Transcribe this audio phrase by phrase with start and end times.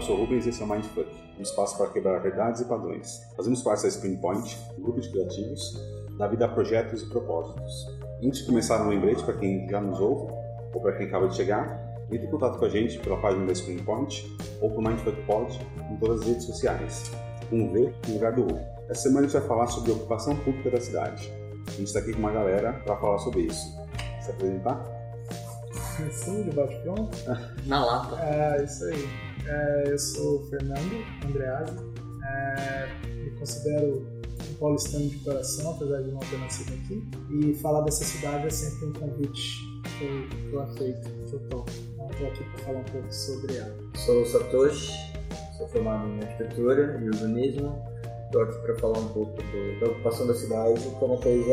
[0.00, 3.20] eu sou Rubens e esse é o Mindfuck, um espaço para quebrar verdades e padrões.
[3.36, 5.78] Fazemos parte da Spring Point, um grupo de criativos,
[6.16, 7.86] da vida a projetos e propósitos.
[8.24, 10.32] Antes de começar, um lembrete para quem já nos ouve
[10.72, 11.78] ou para quem acaba de chegar,
[12.10, 15.60] entre em contato com a gente pela página da Spring Point ou pelo Mindfuck Pod
[15.90, 17.10] em todas as redes sociais,
[17.52, 18.58] um V no lugar do U.
[18.88, 21.30] Essa semana a gente vai falar sobre a ocupação pública da cidade.
[21.68, 23.76] A gente está aqui com uma galera para falar sobre isso.
[24.22, 24.99] Se apresentar?
[26.10, 27.16] Sim, de bate-pronto.
[27.66, 28.16] Na lata.
[28.22, 29.08] É, isso aí.
[29.46, 31.76] É, eu sou o Fernando Andreazzi.
[32.24, 34.06] É, me considero
[34.50, 37.08] um paulistano de coração, apesar de não ter nascido aqui.
[37.30, 41.70] E falar dessa cidade é sempre um convite que eu aceito, que eu topo.
[41.94, 43.76] Então, estou aqui para falar um pouco sobre ela.
[43.94, 44.92] Sou o Satoshi,
[45.56, 47.90] sou formado em arquitetura e urbanismo.
[48.26, 51.44] Estou aqui para falar um pouco do, da ocupação da cidade, que é uma coisa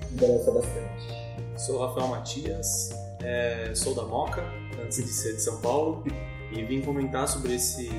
[0.00, 1.20] que me interessa bastante.
[1.56, 2.90] Sou o Rafael Matias,
[3.22, 4.42] é, sou da Moca,
[4.82, 6.04] antes de ser de São Paulo,
[6.52, 7.90] e vim comentar sobre esse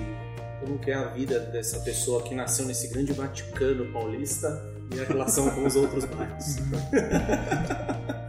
[0.60, 4.62] como que é a vida dessa pessoa que nasceu nesse grande Vaticano paulista
[4.96, 6.58] e a relação com os outros bairros.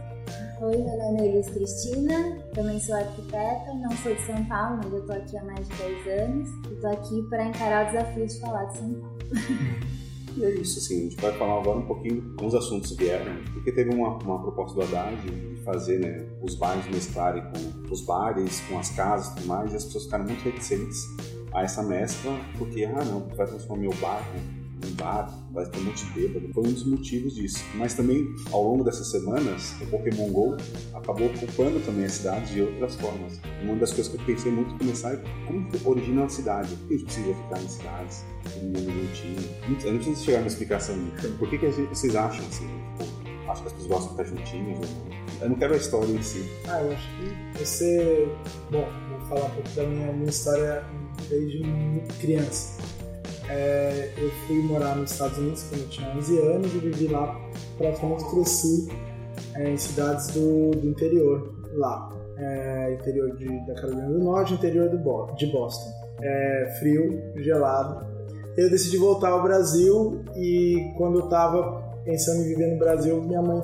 [0.61, 4.93] Oi, meu nome é Elis Cristina, também sou arquiteta, não sou de São Paulo, mas
[4.93, 8.25] eu estou aqui há mais de 10 anos e estou aqui para encarar o desafio
[8.25, 9.17] de falar de São Paulo.
[10.35, 13.35] E é isso, assim, a gente vai falar agora um pouquinho os assuntos que vieram,
[13.53, 18.01] porque teve uma, uma proposta do Haddad de fazer né, os bairros mesclarem com os
[18.01, 21.07] bares, com as casas e tudo mais, e as pessoas ficaram muito reticentes
[21.53, 25.79] a essa mescla, porque, ah, não, vai transformar meu bairro um bar, vai ter
[26.13, 26.53] bêbado.
[26.53, 27.63] Foi um dos motivos disso.
[27.75, 30.57] Mas também, ao longo dessas semanas, o Pokémon GO
[30.93, 33.39] acabou ocupando também a cidade de outras formas.
[33.61, 36.75] Uma das coisas que eu pensei muito começar é como origina uma cidade?
[36.75, 38.25] Por que a gente precisa ficar em cidades?
[38.43, 39.49] Todo mundo juntinho?
[39.83, 40.95] Eu não preciso chegar na explicação.
[41.37, 42.67] Por que, que vocês acham assim?
[42.97, 44.79] Tipo, acho que as pessoas gostam de estar juntinhas?
[45.41, 46.49] Eu não quero a história em si.
[46.67, 48.27] Ah, eu acho que você.
[48.71, 50.83] Bom, vou falar um pouco da minha, minha história
[51.29, 51.63] desde
[52.19, 52.81] criança.
[53.49, 57.39] É, eu fui morar nos Estados Unidos quando eu tinha 11 anos e vivi lá
[57.77, 58.87] praticamente cresci
[59.55, 62.09] é, em cidades do, do interior lá.
[62.37, 65.91] É, interior de, da Carolina do Norte, interior do Bo de Boston.
[66.21, 68.05] É, frio, gelado.
[68.57, 73.41] Eu decidi voltar ao Brasil e quando eu estava pensando em viver no Brasil, minha
[73.41, 73.61] mãe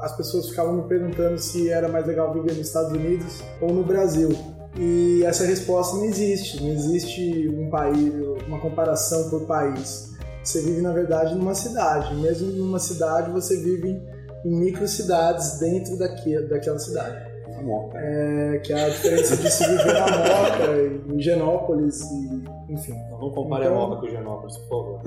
[0.00, 3.82] as pessoas ficavam me perguntando se era mais legal viver nos Estados Unidos ou no
[3.82, 4.28] Brasil.
[4.76, 6.62] E essa resposta não existe.
[6.62, 8.12] Não existe um país,
[8.46, 10.08] uma comparação por país.
[10.44, 12.14] Você vive, na verdade, numa cidade.
[12.14, 14.00] Mesmo numa cidade, você vive
[14.44, 17.26] em microcidades dentro daqui, daquela cidade.
[17.58, 17.98] A Moca.
[17.98, 22.92] É, que é a diferença de se viver na Moca, em Genópolis, e, enfim.
[23.10, 25.00] Não vamos comparar Então- a Moca com Genópolis, por favor.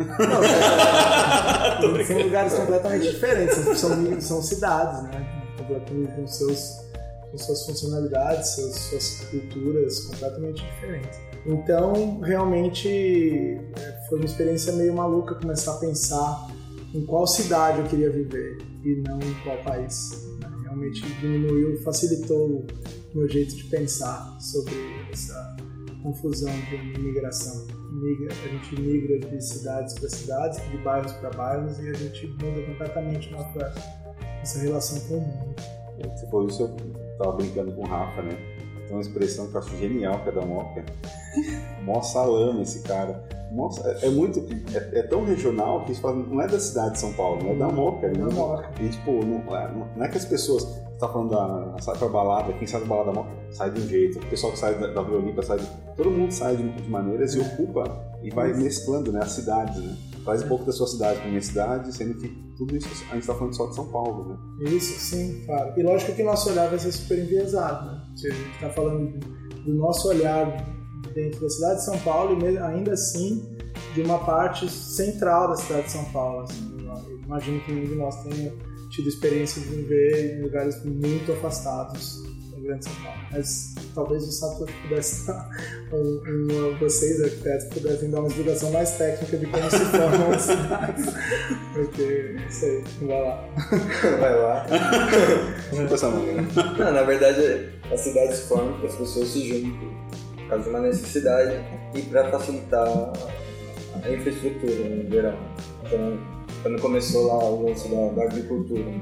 [1.82, 5.26] Não, são lugares completamente diferentes, são, são cidades, né?
[5.58, 6.91] Completamente com, seus,
[7.32, 11.20] com suas funcionalidades, seus, suas culturas completamente diferentes.
[11.46, 16.48] Então, realmente, é, foi uma experiência meio maluca começar a pensar
[16.94, 20.28] em qual cidade eu queria viver e não em qual país.
[20.64, 22.66] Realmente diminuiu, facilitou
[23.14, 24.74] o meu jeito de pensar sobre
[25.12, 25.58] essa
[26.04, 27.68] confusão de imigração.
[27.92, 32.28] Migra, a gente migra de cidades para cidades, de bairros para bairros e a gente
[32.28, 33.74] muda completamente nossa,
[34.40, 35.56] nossa relação com o mundo.
[36.16, 38.38] Você falou isso, eu tava brincando com o Rafa, né?
[38.88, 40.84] Tem uma expressão que eu acho genial, que é da Moca.
[41.84, 43.24] Mó salame esse cara.
[43.52, 44.40] Nossa, é, é muito.
[44.74, 47.52] É, é tão regional que isso fala, não é da cidade de São Paulo, não
[47.52, 48.08] é da Moca.
[48.08, 48.26] Né?
[48.82, 50.64] E tipo, não, é- não é que as pessoas.
[50.64, 51.82] Você tá falando da.
[51.82, 54.54] sai pra balada, quem sai da balada da Moca sai de um jeito, o pessoal
[54.54, 55.68] que sai da, da Vila Olímpia sai de.
[55.96, 57.84] Todo mundo sai de, de maneiras e ocupa
[58.22, 59.20] e vai mesclando, né?
[59.24, 59.96] As cidades, né?
[60.24, 62.28] Traz um pouco da sua cidade pra minha cidade, sendo que
[62.58, 64.70] tudo isso a gente tá falando só de São Paulo, né?
[64.70, 65.74] Isso, sim, claro.
[65.80, 68.02] E lógico que o nosso olhar vai ser super enviesado, né?
[68.16, 69.20] Se a gente está falando
[69.66, 70.46] do nosso olhar
[71.14, 73.44] dentro da cidade de São Paulo e ainda assim
[73.94, 76.44] de uma parte central da cidade de São Paulo.
[76.44, 76.78] assim.
[77.26, 78.54] Imagino que nenhum de nós tenha
[78.90, 82.22] tido experiência de viver em lugares muito afastados
[82.72, 83.20] grande São Paulo.
[83.32, 85.50] Mas talvez o Satoshi pudesse dar,
[85.92, 90.42] um, um, vocês arquitetos pudessem dar uma explicação mais técnica de como se formam as
[90.42, 91.06] cidades.
[91.74, 93.50] Porque, não sei, vai lá.
[94.20, 94.66] Vai lá.
[95.70, 96.42] Tipo essa maneira.
[96.78, 99.90] Não, na verdade, a cidade se forma porque as pessoas se juntam
[100.36, 101.56] por causa de uma necessidade
[101.96, 103.14] e para facilitar
[104.04, 105.38] a infraestrutura né, em geral.
[105.86, 106.20] Então,
[106.62, 109.02] quando começou lá o lance da, da agricultura, né,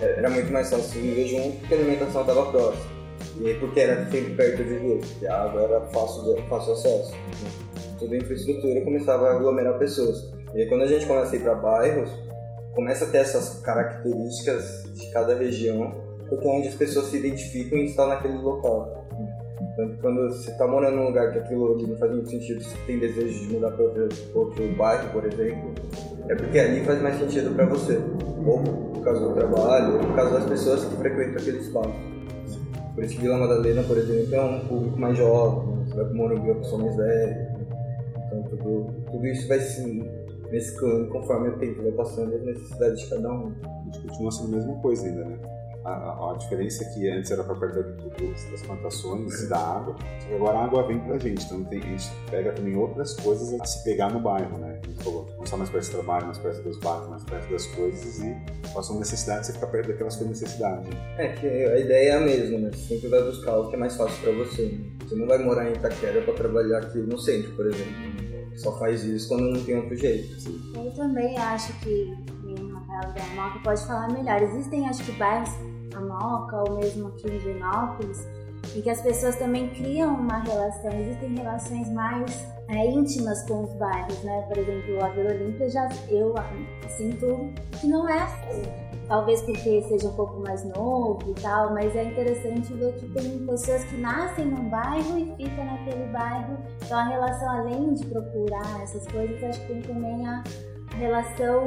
[0.00, 2.95] era muito mais fácil viver junto porque a alimentação estava próxima.
[3.40, 7.12] E porque era sempre perto de rio, porque a água era fácil, de, fácil acesso.
[7.14, 10.32] Então, toda a infraestrutura começava a aglomerar pessoas.
[10.54, 12.10] E aí, quando a gente começa a ir para bairros,
[12.74, 15.92] começa a ter essas características de cada região,
[16.28, 19.06] porque é onde as pessoas se identificam e estão naquele local.
[19.76, 22.76] Tanto quando você está morando num lugar que aquilo ali não faz muito sentido, você
[22.86, 25.74] tem desejo de mudar para outro, outro bairro, por exemplo,
[26.28, 28.00] é porque ali faz mais sentido para você.
[28.46, 32.15] Ou por causa do trabalho, ou por causa das pessoas que frequentam aquele espaço.
[32.96, 36.14] Por isso que Vila Madalena, por exemplo, é um público mais jovem, você vai para
[36.14, 37.54] o Morumbi, uma pessoa mais velha.
[38.26, 40.02] Então tudo, tudo isso vai se
[40.50, 43.52] mesclando conforme o tempo vai passando as necessidades de cada um.
[43.62, 45.38] A gente continua sendo a mesma coisa ainda, né?
[45.86, 47.80] A, a, diferença é que antes era para perto
[48.50, 51.78] das plantações e da água, só que agora a água vem pra gente, então tem,
[51.78, 54.80] a gente pega também outras coisas a se pegar no bairro, né?
[54.82, 57.52] A gente falou, não só mais perto do trabalho, mais perto dos bairros, mais perto
[57.52, 58.36] das coisas e
[58.74, 60.88] passam necessidade você ficar perto daquelas coisas de necessidade.
[61.18, 62.70] É que a ideia é a mesma, né?
[62.72, 64.62] Você sempre vai buscar o que é mais fácil para você.
[64.64, 64.90] Né?
[65.06, 67.94] Você não vai morar em Itaquera para trabalhar aqui no centro, por exemplo.
[68.56, 70.36] Só faz isso quando não tem outro jeito.
[70.74, 72.12] Eu também acho que,
[72.42, 74.42] o Rafael da Moca pode falar melhor.
[74.42, 75.50] Existem, acho que, bairros
[76.00, 78.26] Moca ou mesmo aqui em Genópolis,
[78.74, 83.72] e que as pessoas também criam uma relação, existem relações mais é, íntimas com os
[83.74, 84.42] bairros, né?
[84.48, 86.34] Por exemplo, a Vila Olímpia já eu
[86.96, 88.62] sinto que não é assim.
[89.06, 93.46] Talvez porque seja um pouco mais novo e tal, mas é interessante ver que tem
[93.46, 96.58] pessoas que nascem num bairro e ficam naquele bairro.
[96.84, 100.42] Então a relação, além de procurar essas coisas, acho que tem também a,
[100.96, 101.64] relação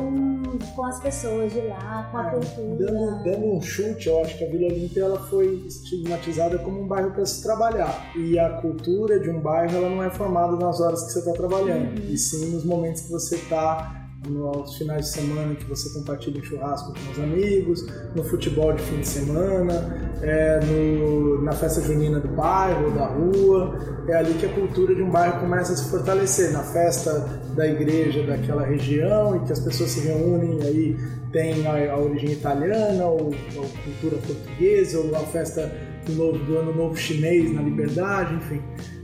[0.76, 2.86] com as pessoas de lá, com a é, cultura.
[2.86, 6.88] Dando, dando, um chute, eu acho que a Vila Olímpia ela foi estigmatizada como um
[6.88, 8.12] bairro para se trabalhar.
[8.16, 11.34] E a cultura de um bairro ela não é formada nas horas que você está
[11.34, 12.10] trabalhando, uhum.
[12.10, 16.44] e sim nos momentos que você está nos finais de semana que você compartilha um
[16.44, 17.86] churrasco com os amigos,
[18.16, 23.80] no futebol de fim de semana, é, no, na festa junina do bairro, da rua.
[24.08, 27.12] É ali que a cultura de um bairro começa a se fortalecer, na festa
[27.56, 30.98] da igreja daquela região e que as pessoas se reúnem aí
[31.32, 35.72] tem a, a origem italiana ou a cultura portuguesa ou a festa
[36.06, 38.62] do, novo, do ano novo chinês na liberdade, enfim.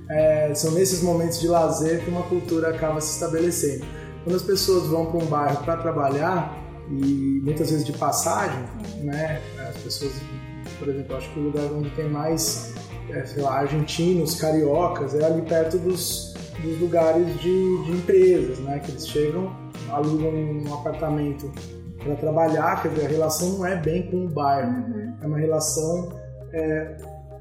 [0.09, 3.85] É, são nesses momentos de lazer que uma cultura acaba se estabelecendo.
[4.25, 8.63] Quando as pessoas vão para um bairro para trabalhar, e muitas vezes de passagem,
[9.03, 9.39] né?
[9.69, 10.13] As pessoas,
[10.79, 12.73] por exemplo, acho que o lugar onde tem mais,
[13.09, 18.79] é, sei lá, argentinos, cariocas, é ali perto dos, dos lugares de, de empresas, né?
[18.79, 19.55] Que eles chegam,
[19.91, 21.51] alugam um apartamento
[22.03, 25.13] para trabalhar, quer dizer, a relação não é bem com o bairro, uhum.
[25.21, 26.09] é uma relação
[26.51, 26.97] é,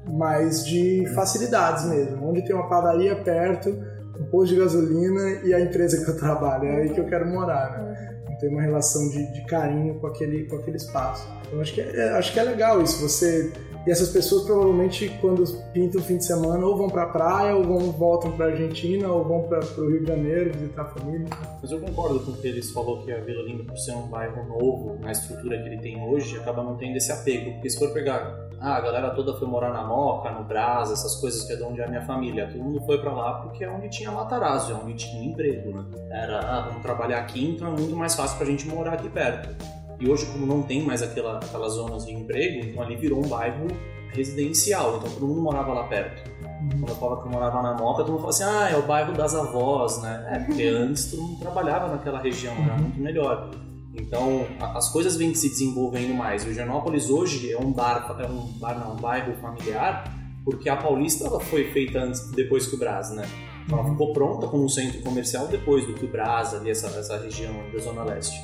[0.07, 3.75] mais de facilidades mesmo, onde tem uma padaria perto,
[4.19, 6.65] um posto de gasolina e a empresa que eu trabalho.
[6.65, 8.15] É aí que eu quero morar, né?
[8.39, 11.27] Tem uma relação de, de carinho com aquele, com aquele espaço.
[11.47, 13.01] Então acho que, é, é, acho que é legal isso.
[13.01, 13.51] Você
[13.85, 17.55] e essas pessoas provavelmente quando pintam o fim de semana ou vão para a praia
[17.55, 21.27] ou vão voltam para Argentina ou vão para o Rio de Janeiro visitar a família.
[21.61, 24.07] Mas eu concordo com o que eles falou que a Vila Linda por ser um
[24.07, 27.51] bairro novo na estrutura que ele tem hoje acaba não tendo esse apego.
[27.53, 31.15] Porque se for pegar ah, a galera toda foi morar na Moca, no Brás, essas
[31.17, 32.47] coisas que é de onde é a minha família.
[32.47, 35.85] Todo mundo foi para lá porque é onde tinha Matarazzo, é onde tinha emprego, né?
[36.09, 39.84] Era, ah, vamos trabalhar aqui, então é muito mais fácil pra gente morar aqui perto.
[39.99, 43.27] E hoje, como não tem mais aquela, aquelas zonas de emprego, então ali virou um
[43.27, 43.67] bairro
[44.15, 46.29] residencial, então todo mundo morava lá perto.
[46.41, 46.69] Uhum.
[46.69, 48.85] Quando eu falava que eu morava na Moca, todo mundo falava assim, ah, é o
[48.85, 50.27] bairro das avós, né?
[50.31, 52.81] É, porque antes todo mundo trabalhava naquela região, era uhum.
[52.81, 53.51] muito melhor.
[53.93, 56.43] Então, as coisas vêm se desenvolvendo mais.
[56.43, 60.11] O Higienópolis hoje é um bar, é um bar não, um bairro familiar,
[60.43, 63.25] porque a Paulista ela foi feita antes, depois que o Brás, né?
[63.65, 63.93] Então, ela uhum.
[63.93, 67.53] ficou pronta como um centro comercial depois do que o Brás, ali essa, essa região
[67.73, 68.37] da Zona Leste.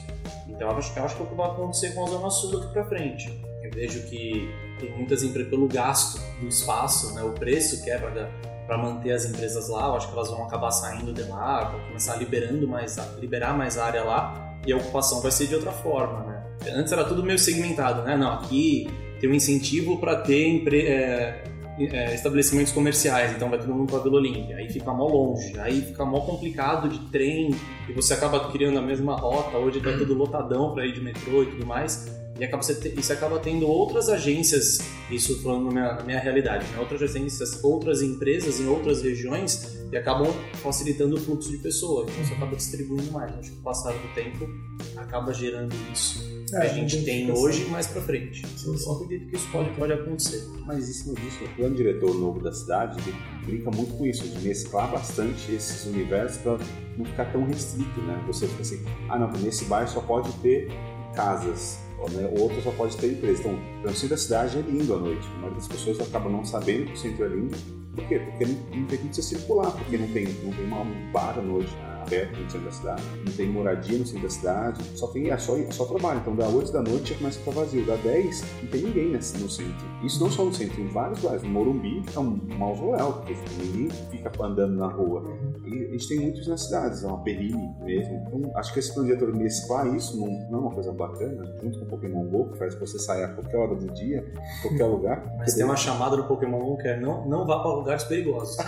[0.47, 2.59] Então, eu acho, eu acho que é o que vai acontecer com a Zona Sul
[2.59, 3.41] daqui para frente.
[3.63, 7.97] Eu vejo que tem muitas empresas, pelo gasto do espaço, né, o preço que é
[7.97, 11.79] para manter as empresas lá, eu acho que elas vão acabar saindo de lá, vão
[11.87, 16.23] começar liberando mais, liberar mais área lá e a ocupação vai ser de outra forma,
[16.23, 16.43] né?
[16.73, 18.15] Antes era tudo meio segmentado, né?
[18.15, 18.87] Não, aqui
[19.19, 20.87] tem um incentivo para ter empre...
[20.87, 21.43] é,
[21.87, 25.81] é, estabelecimentos comerciais, então vai todo mundo para Vila Olímpia, aí fica mó longe, aí
[25.81, 27.55] fica mó complicado de trem
[27.87, 31.43] e você acaba criando a mesma rota, hoje tá tudo lotadão para ir de metrô
[31.43, 32.20] e tudo mais.
[32.41, 34.79] E acaba você, acaba tendo outras agências,
[35.11, 36.79] isso falando na minha, na minha realidade, né?
[36.79, 42.09] outras agências, outras empresas em outras regiões e acabam facilitando o fluxo de pessoas.
[42.09, 43.31] Então você acaba distribuindo mais.
[43.35, 44.49] Acho que o passar do tempo
[44.97, 48.43] acaba gerando isso que é, a gente tem hoje mais para frente.
[48.65, 50.45] Eu só acredito que isso pode, pode acontecer.
[50.65, 53.01] Mas em cima disso, o plano diretor novo da cidade
[53.45, 56.57] brinca muito com isso, de mesclar bastante esses universos para
[56.97, 58.21] não ficar tão restrito, né?
[58.27, 60.69] Você fica assim, ah não, nesse bairro só pode ter
[61.15, 62.29] casas né?
[62.35, 63.41] o outro só pode ter empresa.
[63.41, 65.27] Então, o centro da cidade é lindo à noite.
[65.27, 67.55] A maioria das pessoas acabam não sabendo que o centro é lindo.
[67.93, 68.19] Por quê?
[68.19, 71.71] Porque não, não permite você circular, porque não tem, não tem uma bar à noite.
[72.01, 75.37] Aberto no centro da cidade, não tem moradia no centro da cidade, só tem é
[75.37, 76.19] só, é só trabalho.
[76.19, 77.85] Então, da 8 da noite já começa a ficar vazio.
[77.85, 79.85] Da 10, não tem ninguém nesse, no centro.
[80.03, 81.43] Isso não só no centro, em vários lugares.
[81.43, 85.23] No Morumbi é um mausoléu, porque ninguém fica andando na rua.
[85.65, 88.23] E a gente tem muitos nas cidades, é uma perine mesmo.
[88.27, 91.85] Então, acho que esse projeto mesclar isso não, não é uma coisa bacana, junto com
[91.85, 94.25] o Pokémon GO, que faz você sair a qualquer hora do dia,
[94.61, 95.23] qualquer lugar.
[95.37, 98.57] Mas tem uma chamada do Pokémon GO que é não, não vá para lugares perigosos.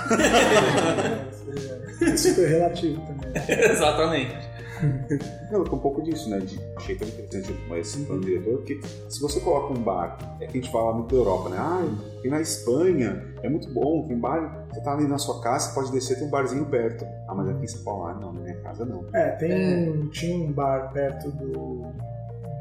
[2.01, 3.22] é super relativo também.
[3.71, 4.53] Exatamente.
[5.51, 6.39] Não, é um pouco disso, né?
[6.39, 10.57] De, achei tão interessante esse plano diretor, porque se você coloca um bar, é que
[10.57, 11.57] a gente fala muito da Europa, né?
[11.57, 11.87] Ah,
[12.21, 15.75] tem na Espanha, é muito bom, tem bar, você tá ali na sua casa, você
[15.75, 17.05] pode descer, tem um barzinho perto.
[17.27, 19.05] Ah, mas aqui em São Paulo, ah, não, na minha casa não.
[19.13, 19.93] É, tem, é.
[20.11, 21.85] tinha um bar perto do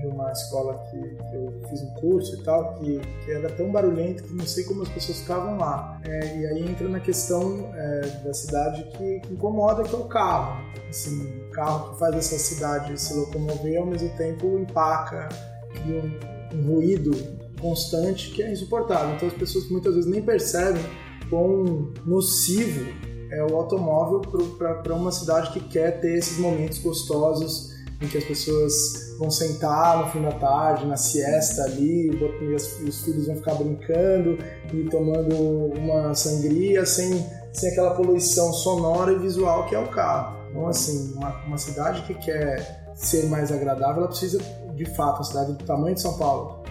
[0.02, 3.70] de uma escola que, que, eu fiz um curso e tal, que, que, era tão
[3.70, 6.00] barulhento que não sei como as pessoas ficavam lá.
[6.04, 10.04] É, e aí entra na questão é, da cidade que, que, incomoda, que é o
[10.04, 10.60] carro.
[10.90, 15.28] Assim, o carro que faz essa cidade se locomover ao mesmo tempo empaca,
[15.70, 17.12] cria um, um ruído
[17.60, 19.14] constante que é insuportável.
[19.14, 20.82] Então as pessoas muitas vezes nem percebem
[21.30, 22.84] quão nocivo
[23.30, 24.20] é o automóvel
[24.58, 29.98] para uma cidade que quer ter esses momentos gostosos em que as pessoas vão sentar
[29.98, 34.38] no fim da tarde, na siesta ali, e os filhos vão ficar brincando
[34.72, 35.36] e tomando
[35.78, 40.36] uma sangria sem, sem aquela poluição sonora e visual que é o carro.
[40.50, 44.38] Então, assim, uma, uma cidade que quer ser mais agradável, ela precisa,
[44.74, 46.62] de fato, uma cidade do tamanho de São Paulo,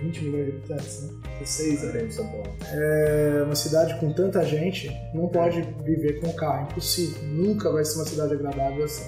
[0.00, 1.18] 20 milhões de habitantes, né?
[1.40, 2.56] 16 é, em São Paulo.
[2.72, 7.22] É uma cidade com tanta gente não pode viver com carro, é impossível.
[7.28, 9.04] Nunca vai ser uma cidade agradável assim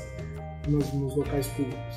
[0.69, 1.97] nos, nos locais públicos.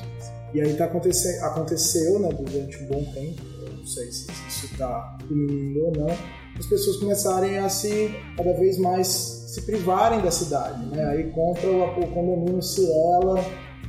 [0.54, 4.66] E aí tá acontecendo, aconteceu né, durante um bom tempo, eu não sei se, isso
[4.68, 6.18] está diminuindo ou não,
[6.58, 10.86] as pessoas começarem a se cada vez mais se privarem da cidade.
[10.88, 11.04] Né?
[11.06, 13.44] Aí compra o, o condomínio Cirela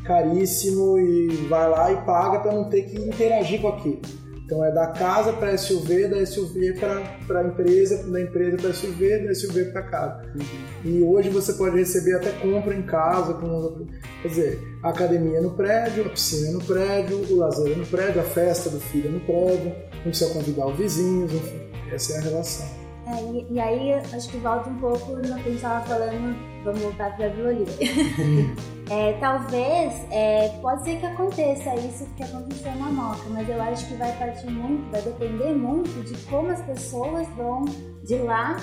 [0.05, 4.01] caríssimo e vai lá e paga para não ter que interagir com aquilo.
[4.45, 9.27] Então é da casa para SUV, da SUV para a empresa, da empresa para SUV,
[9.27, 10.23] da SUV para casa.
[10.35, 10.45] Uhum.
[10.85, 13.87] E hoje você pode receber até compra em casa, com,
[14.21, 18.25] quer dizer, a academia no prédio, a piscina no prédio, o lazer no prédio, a
[18.25, 21.61] festa do filho no prédio, não precisa convidar os vizinhos, enfim,
[21.91, 22.85] essa é a relação.
[23.07, 26.35] É, e, e, aí acho que volta um pouco no que a gente estava falando,
[26.65, 27.53] vamos voltar para a Vila
[28.91, 33.87] é, talvez, é, pode ser que aconteça isso que aconteceu na Moca, mas eu acho
[33.89, 37.65] que vai partir muito, vai depender muito de como as pessoas vão
[38.05, 38.57] de lá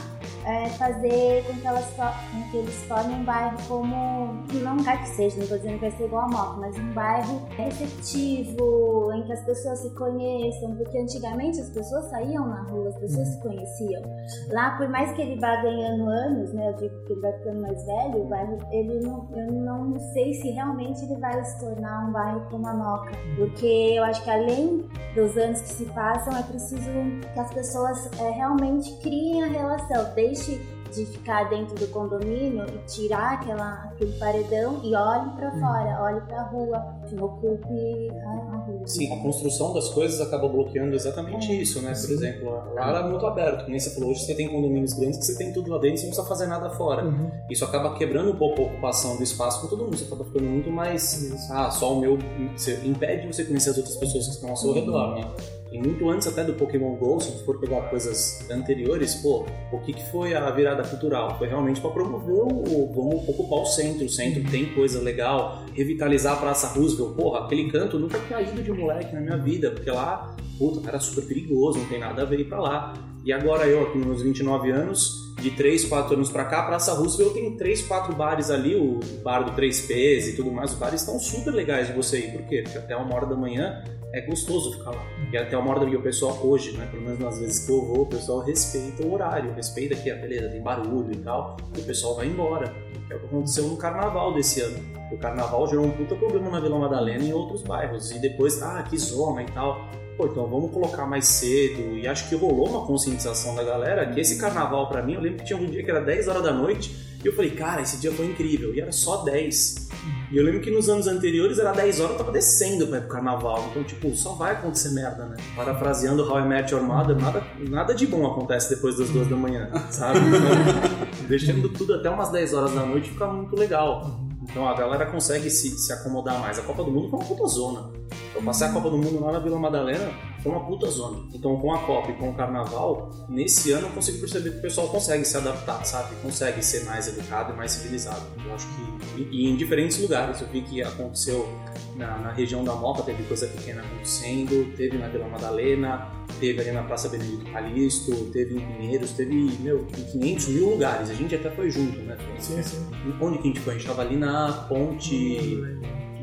[0.45, 5.09] é, fazer com que, elas, com que eles tornem um bairro como, não lugar que
[5.09, 9.23] seja, não estou dizendo que vai ser igual a Moca, mas um bairro receptivo, em
[9.23, 13.41] que as pessoas se conheçam, porque antigamente as pessoas saíam na rua, as pessoas se
[13.41, 14.01] conheciam.
[14.49, 17.61] Lá, por mais que ele vá ganhando anos, né, eu digo que ele vai ficando
[17.61, 22.07] mais velho, o bairro, ele não, eu não sei se realmente ele vai se tornar
[22.07, 26.35] um bairro como a Moca, porque eu acho que além dos anos que se passam,
[26.35, 26.89] é preciso
[27.33, 30.59] que as pessoas é, realmente criem a relação, deixe
[30.91, 36.21] de ficar dentro do condomínio e tirar aquela, aquele paredão e olhe para fora, olhe
[36.21, 38.88] para a rua, ocupe a, rua.
[38.88, 41.55] Sim, a construção das coisas acaba bloqueando exatamente é.
[41.55, 41.89] isso, né?
[41.89, 42.13] Por Sim.
[42.13, 45.38] exemplo, lá era muito aberto, como você falou, hoje você tem condomínios grandes que você
[45.38, 47.05] tem tudo lá dentro, você não precisa fazer nada fora.
[47.05, 47.31] Uhum.
[47.50, 50.45] Isso acaba quebrando um pouco a ocupação do espaço com todo mundo, você acaba ficando
[50.45, 52.17] muito mais, ah, só o meu,
[52.55, 54.75] você impede você conhecer as outras pessoas que estão ao seu uhum.
[54.75, 55.60] redor, né?
[55.71, 59.93] E muito antes até do Pokémon GO, se for pegar coisas anteriores, pô, o que,
[59.93, 61.37] que foi a virada cultural?
[61.37, 66.33] Foi realmente para promover o, vamos ocupar o centro, o centro tem coisa legal, revitalizar
[66.33, 69.89] a Praça Roosevelt, porra, aquele canto nunca tinha ido de moleque na minha vida, porque
[69.89, 72.93] lá, puta, era super perigoso, não tem nada a ver ir pra lá.
[73.23, 76.93] E agora eu, aqui nos meus 29 anos, de 3, 4 anos pra cá, Praça
[76.93, 80.99] Roosevelt tem 3, 4 bares ali, o bar do 3Ps e tudo mais, os bares
[80.99, 82.61] estão super legais de você ir, por quê?
[82.61, 83.81] Porque até uma hora da manhã
[84.13, 85.05] é gostoso ficar lá.
[85.31, 87.85] E até uma hora da o pessoal, hoje, né, pelo menos nas vezes que eu
[87.85, 91.79] vou, o pessoal respeita o horário, respeita que, a beleza, tem barulho e tal, e
[91.79, 92.73] o pessoal vai embora.
[93.09, 94.77] É o que aconteceu no carnaval desse ano.
[95.11, 98.11] O carnaval gerou um puta problema na Vila Madalena e em outros bairros.
[98.11, 99.81] E depois, ah, que zona e tal.
[100.21, 101.97] Pô, então vamos colocar mais cedo.
[101.97, 105.39] E acho que rolou uma conscientização da galera que esse carnaval, para mim, eu lembro
[105.39, 107.97] que tinha um dia que era 10 horas da noite e eu falei, cara, esse
[107.97, 108.71] dia foi incrível.
[108.75, 109.89] E era só 10.
[110.31, 113.01] E eu lembro que nos anos anteriores era 10 horas, eu tava descendo pra ir
[113.01, 113.65] pro carnaval.
[113.71, 115.37] Então, tipo, só vai acontecer merda, né?
[115.55, 119.35] Parafraseando How I Met Your Mother, nada, nada de bom acontece depois das duas da
[119.35, 120.19] manhã, sabe?
[120.19, 124.21] Então, deixando tudo até umas 10 horas da noite fica muito legal.
[124.43, 126.59] Então a galera consegue se, se acomodar mais.
[126.59, 127.91] A Copa do Mundo foi uma puta zona.
[128.33, 130.11] Eu passei a Copa do Mundo lá na Vila Madalena,
[130.41, 131.23] foi uma puta zona.
[131.33, 134.61] Então, com a Copa e com o Carnaval, nesse ano eu consigo perceber que o
[134.61, 136.15] pessoal consegue se adaptar, sabe?
[136.21, 138.21] Consegue ser mais educado e mais civilizado.
[138.45, 139.21] Eu acho que.
[139.31, 140.41] E em diferentes lugares.
[140.41, 141.47] Eu vi que aconteceu
[141.95, 146.09] na, na região da Moca, teve coisa pequena acontecendo, teve na Vila Madalena,
[146.39, 151.09] teve ali na Praça Benedito Calixto, teve em Pinheiros, teve, meu, em 500 mil lugares.
[151.09, 152.17] A gente até foi junto, né?
[152.39, 152.88] Sim, sim.
[153.19, 153.75] Onde que a gente foi?
[153.75, 155.59] A gente tava ali na ponte.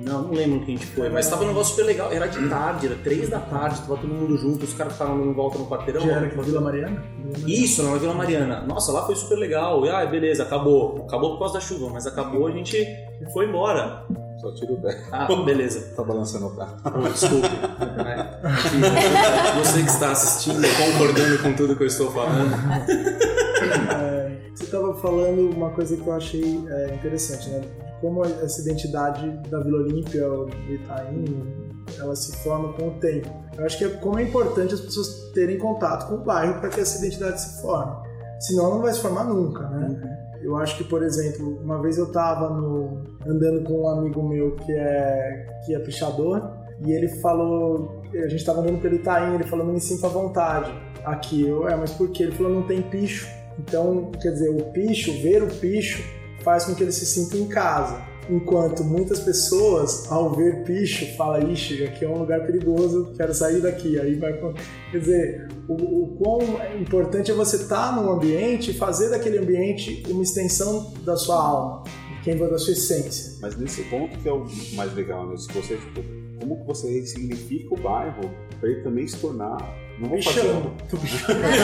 [0.08, 2.10] Não, não lembro que a gente foi, mas tava um negócio super legal.
[2.12, 5.34] Era de tarde, era três da tarde, tava todo mundo junto, os caras ficaram dando
[5.34, 6.00] volta no quarteirão.
[6.00, 7.04] Já era aqui na Vila Mariana?
[7.46, 8.62] Isso, na Vila Mariana.
[8.62, 9.84] Nossa, lá foi super legal.
[9.84, 11.04] E, ah, beleza, acabou.
[11.06, 12.86] Acabou por causa da chuva, mas acabou, a gente
[13.32, 14.06] foi embora.
[14.40, 14.96] Só tira o pé.
[15.10, 15.94] Ah, beleza.
[15.96, 16.64] Tá balançando o pé.
[16.84, 17.48] Oh, desculpe.
[18.46, 18.80] Enfim,
[19.58, 22.54] Você que está assistindo, concordando com tudo que eu estou falando.
[23.90, 27.62] É, você estava falando uma coisa que eu achei é, interessante, né?
[28.00, 31.24] Como essa identidade da Vila Olímpia, ou do Itaim,
[31.98, 33.28] ela se forma com o tempo.
[33.56, 36.68] Eu acho que é como é importante as pessoas terem contato com o bairro para
[36.68, 38.08] que essa identidade se forme.
[38.40, 40.18] Senão não vai se formar nunca, né?
[40.40, 42.46] Eu acho que, por exemplo, uma vez eu estava
[43.26, 46.48] andando com um amigo meu que é, que é pichador
[46.84, 50.08] e ele falou, a gente estava andando pelo Itaim, ele falou, não me sinto à
[50.08, 50.72] vontade
[51.04, 51.46] aqui.
[51.46, 52.24] Eu, é, mas por quê?
[52.24, 53.26] Ele falou, não tem picho.
[53.58, 56.02] Então, quer dizer, o picho, ver o picho,
[56.42, 58.02] faz com que ele se sinta em casa.
[58.30, 63.62] Enquanto muitas pessoas, ao ver picho, falam, ixi, aqui é um lugar perigoso, quero sair
[63.62, 63.98] daqui.
[63.98, 64.38] Aí vai.
[64.90, 66.40] Quer dizer, o, o quão
[66.78, 71.84] importante é você estar num ambiente e fazer daquele ambiente uma extensão da sua alma,
[72.22, 73.38] quem vai da sua essência.
[73.40, 75.36] Mas nesse ponto que é o mais legal, né?
[75.38, 76.02] Se você, tipo,
[76.38, 78.30] como que você ressignifica o bairro
[78.60, 79.58] para ele também se tornar.
[80.00, 80.40] Não vou fazer.
[80.42, 80.72] Pichão.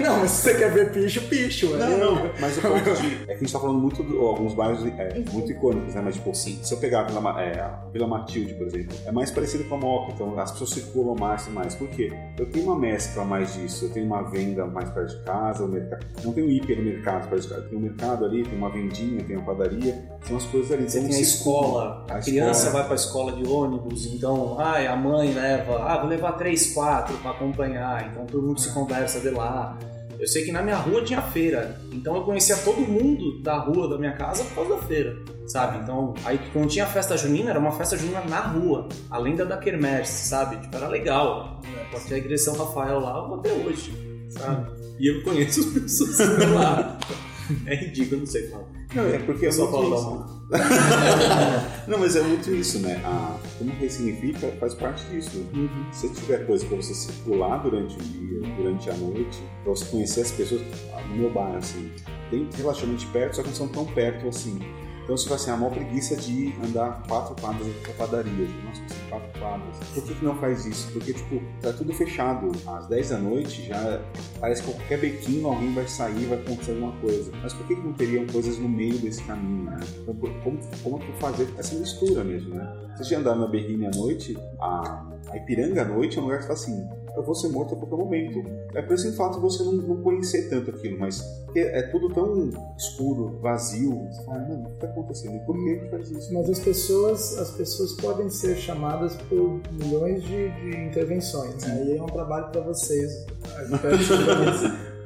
[0.00, 1.76] não, mas se você quer ver picho, picho.
[1.76, 1.96] Não, é.
[1.96, 3.22] não, mas o ponto de.
[3.24, 6.02] É que a gente tá falando muito de alguns bairros é, muito icônicos, né?
[6.04, 6.58] Mas, tipo, Sim.
[6.62, 9.74] se eu pegar a Vila, é, a Vila Matilde, por exemplo, é mais parecido com
[9.74, 11.74] a Moca, então as pessoas circulam mais e mais.
[11.74, 12.12] Por quê?
[12.38, 15.68] Eu tenho uma mescla mais disso, eu tenho uma venda mais perto de casa, o
[15.68, 16.06] mercado.
[16.24, 19.36] Não tem um hipermercado perto de casa, tem um mercado ali, tem uma vendinha, tem
[19.36, 20.88] uma padaria, são as coisas ali.
[20.88, 21.62] Você Então, tem a circula.
[21.62, 22.72] escola, a, A criança escola.
[22.74, 26.72] vai para a escola de ônibus, então, ai, a mãe leva, ah, vou levar três,
[26.72, 29.78] quatro para acompanhar, então todo mundo se conversa de lá.
[30.18, 33.88] Eu sei que na minha rua tinha feira, então eu conhecia todo mundo da rua
[33.88, 35.78] da minha casa por causa da feira, sabe?
[35.78, 39.56] Então, aí quando tinha festa junina, era uma festa junina na rua, além da da
[39.56, 40.56] Quermesse, sabe?
[40.58, 41.60] Tipo, era legal.
[41.90, 43.92] Porque a igreja São Rafael lá, eu vou até hoje,
[44.30, 44.70] sabe?
[45.00, 46.18] E eu conheço as pessoas
[46.52, 46.98] lá.
[47.66, 48.64] É ridículo, não sei falar.
[48.94, 50.41] Não, é porque Eu é só falo da mão.
[51.88, 53.00] Não, mas é muito isso, né?
[53.04, 55.38] A, como ressignifica faz parte disso.
[55.38, 55.46] Né?
[55.54, 55.92] Uhum.
[55.92, 60.20] Se tiver coisa pra você circular durante o dia, durante a noite, pra você conhecer
[60.22, 60.62] as pessoas,
[60.94, 61.90] ah, no meu bairro, assim,
[62.30, 64.58] tem relativamente perto, só que não são tão perto assim.
[65.02, 68.48] Então você fala assim, a maior preguiça de andar quatro quadras até a padaria.
[68.64, 69.76] Nossa, são quatro quadras.
[69.94, 70.90] Por que, que não faz isso?
[70.92, 72.52] Porque, tipo, tá tudo fechado.
[72.66, 74.00] Às 10 da noite já
[74.40, 77.32] parece que qualquer bequinho alguém vai sair, vai acontecer alguma coisa.
[77.42, 79.80] Mas por que, que não teriam coisas no meio desse caminho, né?
[80.02, 82.92] Então, como, como fazer essa mistura mesmo, né?
[82.96, 86.38] Você já andar na Berrine à noite, a, a Ipiranga à noite é um lugar
[86.38, 88.42] que você fala assim, eu vou ser morto a qualquer momento.
[88.74, 92.08] É por esse fato de você não, não conhecer tanto aquilo, mas porque é tudo
[92.08, 94.06] tão escuro, vazio.
[94.10, 95.44] Você fala, mano, o que tá acontecendo?
[95.44, 96.32] Por que faz isso?
[96.32, 101.62] Mas as pessoas, as pessoas podem ser chamadas por milhões de, de intervenções.
[101.62, 101.84] Né?
[101.84, 103.26] E aí é um trabalho para vocês.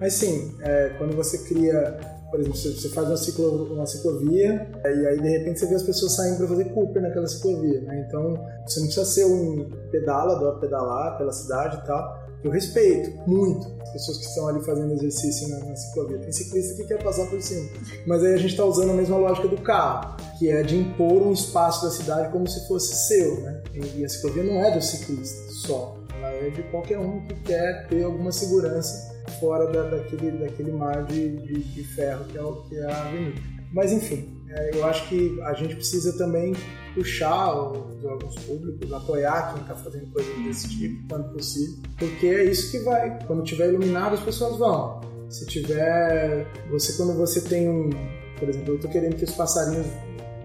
[0.01, 1.99] Mas sim, é, quando você cria,
[2.37, 5.75] por exemplo, você, faz uma, ciclo, uma ciclovia é, e aí de repente você vê
[5.75, 7.81] as pessoas saindo para fazer Cooper naquela ciclovia.
[7.81, 8.05] Né?
[8.07, 8.35] Então
[8.67, 12.27] você não precisa ser um pedalador, pedalar pela cidade e tal.
[12.45, 16.19] Eu respeito muito as pessoas que estão ali fazendo exercício na, na ciclovia.
[16.19, 17.69] Tem ciclista que quer passar por cima.
[18.07, 21.23] Mas aí a gente está usando a mesma lógica do carro, que é de impor
[21.23, 23.63] um espaço da cidade como se fosse seu, né?
[23.73, 27.89] E a ciclovia não é do ciclista só, ela é de qualquer um que quer
[27.89, 32.63] ter alguma segurança fora da, daquele, daquele mar de, de, de ferro que é, o,
[32.63, 33.41] que é a avenida.
[33.73, 36.55] Mas enfim, é, eu acho que a gente precisa também
[36.95, 42.45] puxar os órgãos públicos, apoiar quem está fazendo coisas desse tipo, quando possível, porque é
[42.45, 43.19] isso que vai.
[43.27, 45.01] Quando tiver iluminado, as pessoas vão.
[45.29, 46.47] Se tiver.
[46.71, 47.91] Você, quando você tem um.
[48.39, 49.87] Por exemplo, eu estou querendo que os passarinhos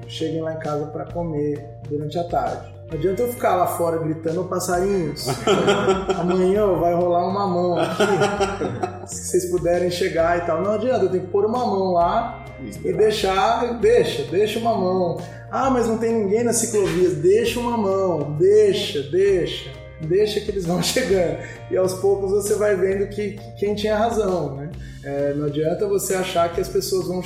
[0.08, 2.81] cheguem lá em casa para comer durante a tarde.
[2.92, 5.26] Não adianta eu ficar lá fora gritando, "Ô, passarinhos,
[6.20, 8.04] amanhã vai rolar uma mão aqui,
[9.08, 10.62] se vocês puderem chegar e tal.
[10.62, 12.44] Não adianta, eu tenho que pôr uma mão lá
[12.84, 15.22] e deixar, deixa, deixa uma mão.
[15.50, 20.66] Ah, mas não tem ninguém nas ciclovias, deixa uma mão, deixa, deixa, deixa que eles
[20.66, 21.38] vão chegando.
[21.72, 24.70] E aos poucos você vai vendo que, que quem tinha razão, né?
[25.02, 27.24] É, não adianta você achar que as pessoas vão,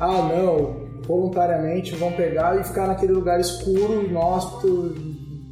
[0.00, 4.94] ah, não, voluntariamente vão pegar e ficar naquele lugar escuro, inóspito,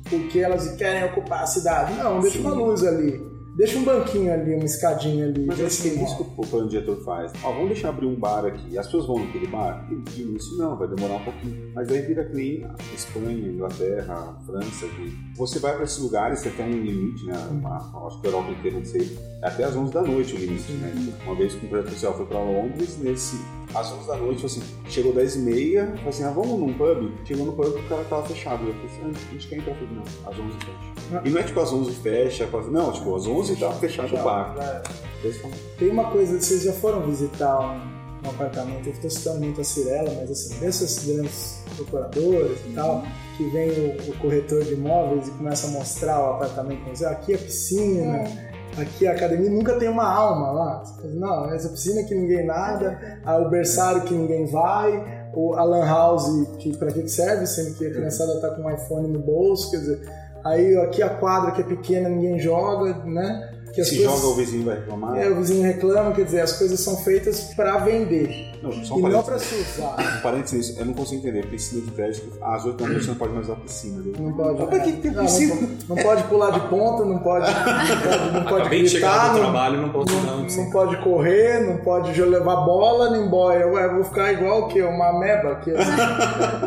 [0.09, 1.95] porque elas querem ocupar a cidade.
[1.95, 3.31] Não, deixa uma luz ali.
[3.57, 5.45] Deixa um banquinho ali, uma escadinha ali.
[5.45, 7.33] Mas vê acho se que é isso que o plano diretor faz.
[7.43, 8.79] Ó, vamos deixar abrir um bar aqui.
[8.79, 9.87] As pessoas vão naquele bar?
[9.91, 11.71] E de início não, vai demorar um pouquinho.
[11.75, 14.87] Mas aí vira que nem Espanha, Inglaterra, França.
[14.87, 17.35] Que você vai para esses lugares, você tem um limite, né?
[17.65, 19.19] A- Acho que a Europa inteira, não sei.
[19.43, 21.13] É até às 11 da noite o limite, né?
[21.27, 23.37] Uma vez que o projeto social foi para Londres, nesse.
[23.75, 27.13] Às 11 da noite, assim, chegou 10 e meia, falou assim, ah, vamos num pub?
[27.25, 28.67] Chegou no pub o cara tava fechado.
[28.67, 29.75] Eu falei assim, ah, a gente quer entrar.
[29.75, 31.23] Falei, não, às 11 fecha.
[31.25, 34.55] E não é tipo às 11 fecha, não, tipo, às 11 tá fechado o bar.
[34.55, 39.61] Falam, Tem uma coisa, vocês já foram visitar um, um apartamento, eu estou citando muito
[39.61, 43.03] a Cirela, mas assim, desses grandes procuradores e tal,
[43.37, 47.33] que vem o, o corretor de imóveis e começa a mostrar o apartamento, dizer, aqui
[47.33, 50.83] é a piscina, aqui a academia, nunca tem uma alma lá.
[51.05, 52.99] Não, essa piscina que ninguém nada,
[53.45, 56.29] o berçário que ninguém vai, o, a lan house
[56.59, 59.79] que para que serve, sendo que a criançada tá com um iPhone no bolso, quer
[59.79, 60.01] dizer,
[60.45, 63.55] aí aqui a quadra que é pequena ninguém joga, né?
[63.73, 65.17] Que as se coisas- joga o vizinho vai reclamar.
[65.17, 68.99] é, o vizinho reclama, quer dizer, as coisas são feitas para vender Não, só um
[68.99, 69.27] e não parênteses.
[69.27, 70.19] para se usar.
[70.19, 71.47] Um parênteses eu não consigo entender.
[71.47, 74.03] Piscina de crédito, às 8 da noite você não pode mais usar piscina.
[74.03, 74.13] Né?
[74.19, 74.59] Não pode.
[74.61, 75.55] Mas pra que que tem não, piscina?
[75.55, 79.41] não, não pode pular de ponta, não pode, não pode, não pode Acabei gritar, não,
[79.41, 83.67] trabalho, não posso não, não pode correr, não pode levar bola nem boia.
[83.67, 84.83] Ué, eu vou ficar igual o quê?
[84.83, 85.71] Uma ameba aqui.
[85.71, 85.91] assim.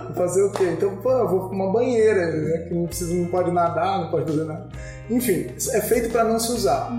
[0.08, 0.64] Vou fazer o quê?
[0.76, 4.10] Então, pô, eu vou pra uma banheira, né, que não precisa, não pode nadar, não
[4.10, 4.68] pode fazer nada.
[5.10, 6.92] Enfim, é feito para não se usar.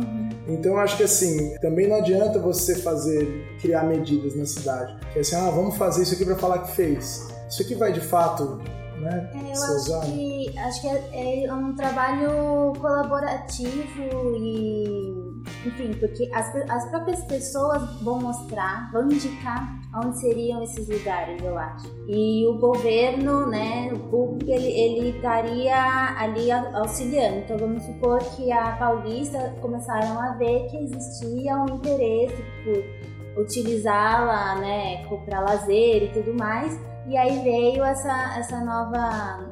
[0.46, 3.26] Então acho que assim, também não adianta você fazer,
[3.60, 4.94] criar medidas na cidade.
[5.12, 7.28] Que é assim, ah, vamos fazer isso aqui para falar que fez.
[7.48, 8.60] Isso aqui vai de fato,
[9.00, 15.92] né, É, eu ser acho que, acho que é, é um trabalho colaborativo e, enfim,
[15.98, 21.86] porque as, as próprias pessoas vão mostrar, vão indicar onde seriam esses lugares, eu acho.
[22.08, 25.76] E o governo, né, o público, ele, ele estaria
[26.18, 27.38] ali auxiliando.
[27.38, 33.04] Então vamos supor que a Paulista começaram a ver que existia um interesse por
[33.42, 36.78] utilizá-la, né, para lazer e tudo mais.
[37.06, 39.50] E aí veio essa, essa nova,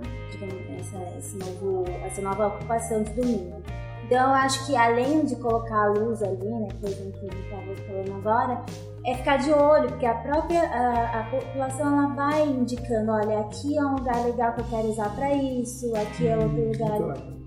[0.79, 3.63] essa, esse novo, essa nova ocupação de domingo.
[4.05, 7.45] Então eu acho que além de colocar a luz ali, né, exemplo, que a gente
[7.45, 8.63] estava falando agora,
[9.07, 13.77] é ficar de olho, porque a própria a, a população ela vai indicando, olha, aqui
[13.77, 17.43] é um lugar legal que eu quero usar para isso, aqui é outro lugar Então,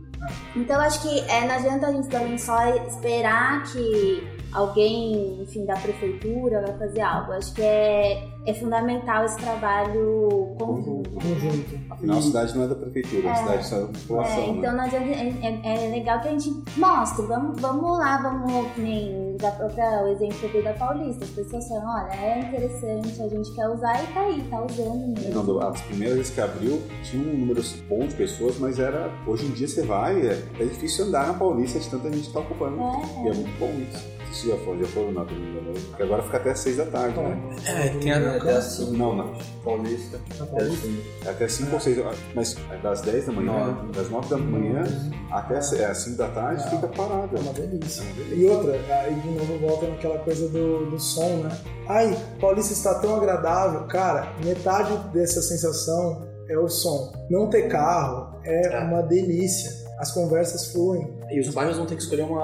[0.55, 5.75] então acho que é, não adianta a gente também só esperar que alguém, enfim, da
[5.75, 7.33] prefeitura vai fazer algo.
[7.33, 11.09] Acho que é, é fundamental esse trabalho conjunto.
[11.11, 11.79] conjunto.
[11.89, 14.37] Afinal, a cidade não é da prefeitura, a cidade é da população.
[14.43, 14.77] É, então né?
[14.77, 18.81] não adianta, é, é- é legal que a gente mostre, vamos, vamos lá, vamos, que
[18.81, 22.39] nem da própria, o exemplo que eu dei da Paulista, as pessoas falam, olha, é
[22.39, 25.33] interessante, a gente quer usar e tá aí, tá usando mesmo.
[25.33, 29.09] Quando as primeiras vezes que abriu, tinha um número bom de pessoas, mas era.
[29.27, 32.33] Hoje em dia você vai, é, é difícil andar na Paulista de tanta gente que
[32.33, 32.79] tá ocupando.
[32.81, 34.14] É, E é muito bom isso.
[34.35, 35.81] Vocês já foram, já foram na domingo à noite?
[35.85, 37.55] Porque agora fica até 6 da tarde, né?
[37.65, 39.33] É, tem a- Até assim, Não, não.
[39.63, 40.19] Paulista.
[40.37, 40.87] Na Até Paulista.
[40.87, 41.03] assim.
[41.25, 41.97] É até 5 ou 6
[42.35, 44.83] Mas é das 10 da manhã, das 9 da manhã
[45.31, 47.37] até as 5 da tarde fica parada.
[47.37, 48.03] É uma delícia.
[48.33, 51.57] E outra, aí de novo volta naquela coisa do, do som, né?
[51.87, 53.87] Ai, Paulista está tão agradável.
[53.87, 57.13] Cara, metade dessa sensação é o som.
[57.29, 58.79] Não ter carro é É.
[58.83, 59.71] uma delícia.
[59.97, 61.17] As conversas fluem.
[61.31, 62.43] E os bairros vão ter que escolher uma,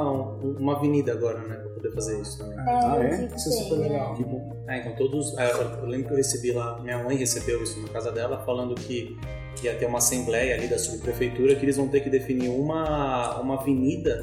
[0.58, 1.61] uma avenida agora, né?
[1.82, 2.60] Poder fazer isso também.
[2.60, 3.08] Ah, é?
[3.08, 3.90] eu fico Isso é super né?
[3.90, 4.16] legal.
[4.16, 4.64] Que bom.
[4.68, 5.38] É, então todos.
[5.38, 8.76] é, eu lembro que eu recebi lá, minha mãe recebeu isso na casa dela, falando
[8.76, 9.18] que
[9.64, 13.56] ia ter uma assembleia ali da subprefeitura que eles vão ter que definir uma, uma
[13.56, 14.22] avenida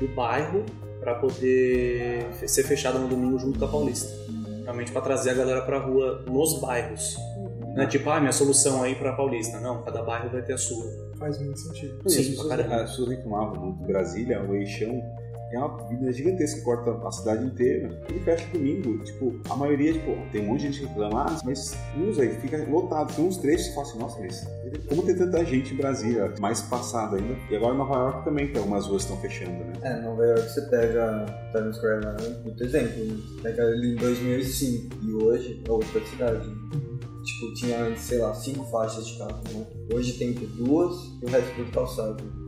[0.00, 0.64] do bairro
[1.00, 4.12] para poder ser fechada no domingo junto com a Paulista.
[4.64, 7.16] Realmente para trazer a galera pra rua nos bairros.
[7.76, 9.60] Não é tipo, ah, minha solução aí pra Paulista.
[9.60, 10.84] Não, cada bairro vai ter a sua.
[11.18, 12.02] Faz muito sentido.
[12.06, 12.74] Sim, Sim, as, pessoas, caramba.
[12.76, 13.84] as pessoas reclamavam muito.
[13.84, 15.02] Brasília, o eixão,
[15.52, 18.02] é uma avenida gigantesca que corta a cidade inteira.
[18.08, 18.98] Ele fecha domingo.
[19.04, 21.76] Tipo, a maioria, tipo, tem um monte de gente que reclama, ah, mas
[22.08, 23.14] usa e fica lotado.
[23.14, 24.46] Tem uns trechos que você fala assim, nossa, mas
[24.88, 27.36] como tem tanta gente em Brasília, mais passada ainda.
[27.50, 29.72] E agora em Nova York também, que algumas ruas estão fechando, né?
[29.82, 33.04] É, Nova York você pega Times Square lá, muito exemplo.
[33.04, 33.22] né?
[33.42, 36.48] Pega ali em 2005 e hoje é outra cidade.
[37.24, 39.66] Tipo, tinha sei lá, cinco faixas de carro, né?
[39.92, 42.45] Hoje tem duas e o resto tudo calçado.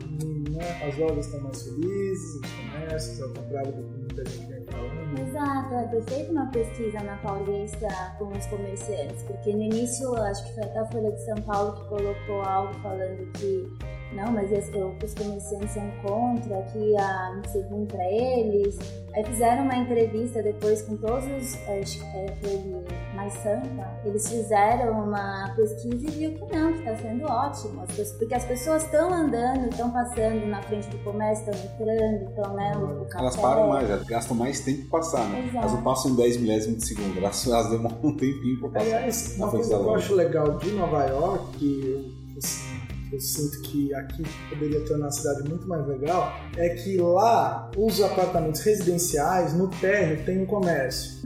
[0.49, 0.87] Né?
[0.87, 5.19] As lojas estão mais felizes, os comércios, ao contrário do que muita gente vem falando.
[5.19, 10.43] Exato, é, foi feita uma pesquisa na Paulista com os comerciantes, porque no início, acho
[10.45, 13.71] que foi até a Folha de São Paulo que colocou algo falando que
[14.13, 18.77] não, mas eu, os comerciantes são contra, que a, não sei, ruim pra eles.
[19.13, 21.55] Aí fizeram uma entrevista depois com todos os.
[21.67, 22.83] Acho que foi
[23.15, 24.01] mais santa.
[24.03, 27.83] Eles fizeram uma pesquisa e viu que não, que está sendo ótimo.
[28.17, 32.77] porque as pessoas estão andando, estão passando na frente do comércio, estão entrando, estão, né?
[32.77, 33.23] O, café.
[33.23, 35.39] Elas param mais, elas gastam mais tempo para passar, né?
[35.41, 35.57] Exato.
[35.57, 38.85] Elas não passam em 10 milésimos de segundo, elas, elas demoram um tempinho para passar.
[38.85, 42.68] Aliás, uma coisa que eu acho legal de Nova York, que assim,
[43.11, 48.01] eu sinto que aqui poderia tornar a cidade muito mais legal, é que lá os
[48.01, 51.19] apartamentos residenciais, no térreo, tem um comércio.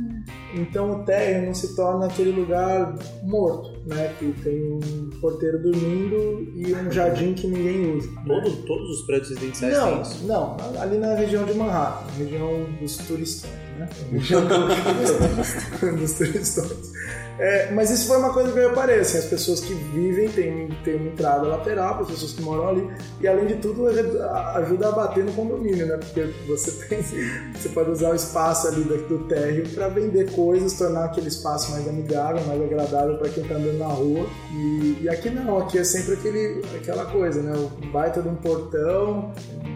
[0.56, 4.14] Então o térreo não se torna aquele lugar morto, né?
[4.20, 8.10] Que tem um porteiro dormindo e um jardim que ninguém usa.
[8.26, 10.24] Todos, todos os prédios residenciais Não, têm isso?
[10.26, 13.90] não, ali na região de Manhattan, região dos turistões, né?
[14.12, 14.68] Região do-
[15.98, 16.94] dos turistões.
[17.40, 20.70] É, mas isso foi uma coisa que eu reparei, assim, as pessoas que vivem têm,
[20.84, 22.88] têm uma entrada lateral, as pessoas que moram ali,
[23.20, 25.98] e além de tudo ajuda a bater no condomínio, né?
[25.98, 31.06] Porque você tem, você pode usar o espaço ali do, térreo para vender coisas, tornar
[31.06, 34.28] aquele espaço mais amigável, mais agradável para quem tá andando na rua.
[34.52, 37.54] E, e aqui não, aqui é sempre aquele, aquela coisa, né?
[37.58, 39.32] O baita de um portão,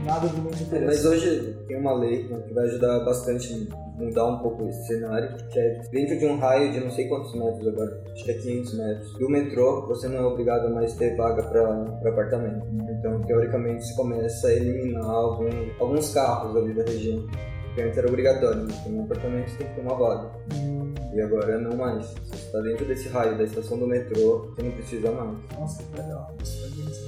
[0.05, 1.07] nada de muito É, mas interessante.
[1.07, 5.35] hoje tem uma lei né, que vai ajudar bastante a mudar um pouco esse cenário,
[5.49, 8.33] que é dentro de um raio de não sei quantos metros agora, acho que é
[8.35, 12.65] 500 metros, do metrô, você não é obrigado a mais ter vaga para apartamento.
[12.99, 17.25] Então, teoricamente, se começa a eliminar algum, alguns carros ali da região.
[17.67, 18.73] Porque antes era obrigatório, né?
[18.83, 20.31] tem um apartamento você tem que ter uma vaga.
[20.55, 22.05] Hum, E agora não mais.
[22.05, 25.37] Se você está dentro desse raio da estação do metrô, você não precisa mais.
[25.59, 26.35] nossa, que legal.
[26.43, 27.06] Isso.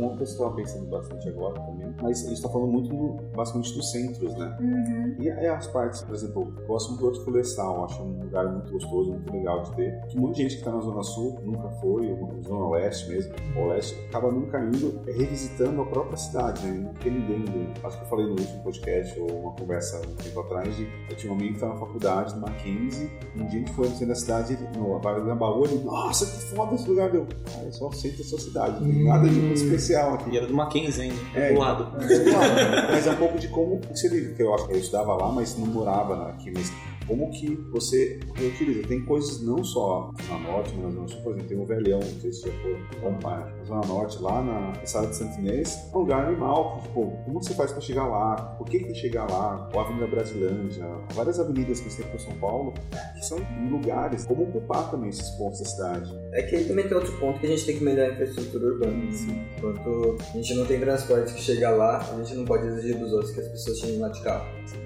[0.00, 3.74] Uma eu estava pensando bastante agora também, mas a gente está falando muito do- basicamente
[3.74, 4.56] dos centros, né?
[4.60, 5.16] Uhum.
[5.18, 8.50] E aí as partes, por exemplo, eu gosto muito do Horto Florestal, acho um lugar
[8.52, 10.00] muito gostoso, muito legal de ter.
[10.08, 13.32] Que muita gente que está na Zona Sul nunca foi, ou na Zona Oeste mesmo,
[13.56, 16.90] ou Leste, acaba nunca indo é, revisitando a própria cidade, né?
[17.00, 17.70] Entendendo.
[17.84, 21.16] Acho que eu falei no último podcast, ou uma conversa um tempo atrás, de eu
[21.16, 23.86] tinha um amigo que estava na faculdade, no Mackenzie, e um dia a gente foi
[23.86, 27.10] no centro da cidade, ele- no Vale da Baú, ele, nossa, que foda esse lugar,
[27.10, 27.26] deu.
[27.52, 29.58] Cara, é só o centro da sua cidade, não tem nada de muito
[29.90, 30.30] especial aqui.
[30.30, 31.84] E era do Mackenzie ainda, É, do lado.
[31.90, 35.14] Claro, mas é um pouco de como você vive, que eu acho que eu estudava
[35.14, 36.72] lá, mas não morava aqui, mas
[37.10, 38.86] como que você reutiliza.
[38.86, 42.20] Tem coisas não só na norte, mas zona sul, por exemplo, tem um velhão, não
[42.20, 45.96] sei se já foi comprar, na zona norte, lá na estrada de Santo Inês, é
[45.96, 49.28] um lugar animal, tipo, como você faz para chegar lá, por que tem que chegar
[49.28, 52.74] lá, ou a Avenida Brasilândia, várias avenidas que você tem para São Paulo,
[53.14, 56.20] que são lugares, como ocupar também esses pontos da cidade.
[56.32, 58.66] É que aí também tem outro ponto que a gente tem que melhorar a infraestrutura
[58.66, 59.08] urbana.
[59.08, 59.44] Assim.
[59.58, 63.12] Enquanto a gente não tem transporte que chega lá, a gente não pode exigir dos
[63.12, 64.46] outros que as pessoas cheguem lá de carro.
[64.62, 64.79] Então,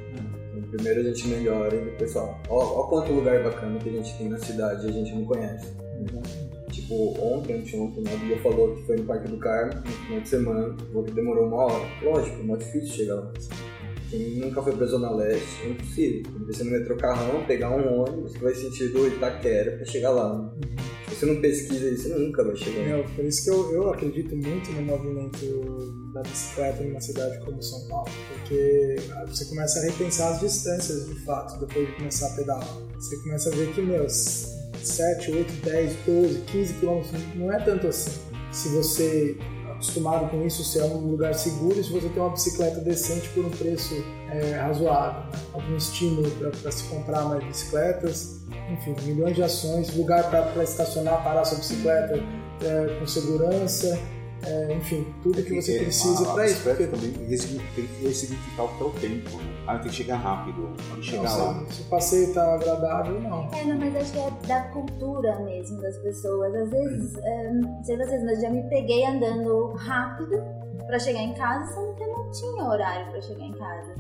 [0.77, 4.19] primeiro a gente melhora e depois fala, ó, ó quanto lugar bacana que a gente
[4.19, 5.73] tem na cidade e a gente não conhece.
[6.71, 10.21] Tipo, ontem, anteontem, né, a Bia falou que foi no Parque do Carmo, no final
[10.21, 11.85] de semana, falou que demorou uma hora.
[12.03, 13.33] Lógico, é muito difícil chegar lá.
[14.11, 16.23] Quem nunca foi pra Zona Leste, é impossível.
[16.23, 20.53] Tem que no metrô carrão, pegar um ônibus que vai sentido Itaquera pra chegar lá.
[21.09, 22.97] Se você não pesquisa isso, você nunca vai chegar lá.
[22.97, 27.61] Meu, por isso que eu, eu acredito muito no movimento da bicicleta numa cidade como
[27.63, 28.97] São Paulo, porque
[29.27, 32.79] você começa a repensar as distâncias de fato depois de começar a pedalar.
[32.95, 37.89] Você começa a ver que, meu, 7, 8, 10, 12, 15 quilômetros não é tanto
[37.89, 38.13] assim.
[38.53, 39.37] Se você
[39.73, 43.45] acostumado com isso, se é um lugar seguro, se você tem uma bicicleta decente por
[43.45, 43.95] um preço
[44.31, 45.39] é, razoável, né?
[45.53, 51.45] algum estímulo para se comprar mais bicicletas, enfim, milhões de ações, lugar para estacionar, parar
[51.45, 52.15] sua bicicleta
[52.63, 53.99] é, com segurança,
[54.47, 56.63] é, enfim, tudo que você precisa a, para isso.
[56.63, 59.55] Porque, também tem que ressignificar o que é o tempo, né?
[59.67, 61.53] Ah, tem que chegar rápido, tem que chegar lá.
[61.55, 63.49] não, se, se o passeio tá agradável, não.
[63.53, 66.55] É, não, mas acho que é da cultura mesmo das pessoas.
[66.55, 70.43] Às vezes, é, não sei vocês, mas já me peguei andando rápido
[70.87, 73.95] pra chegar em casa, sendo que eu não tinha horário pra chegar em casa.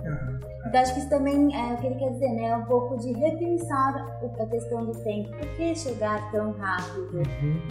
[0.66, 2.46] Então acho que isso também é o que ele quer dizer, né?
[2.46, 5.29] É um pouco de repensar a questão do tempo.
[5.31, 7.22] Por que chegar tão rápido?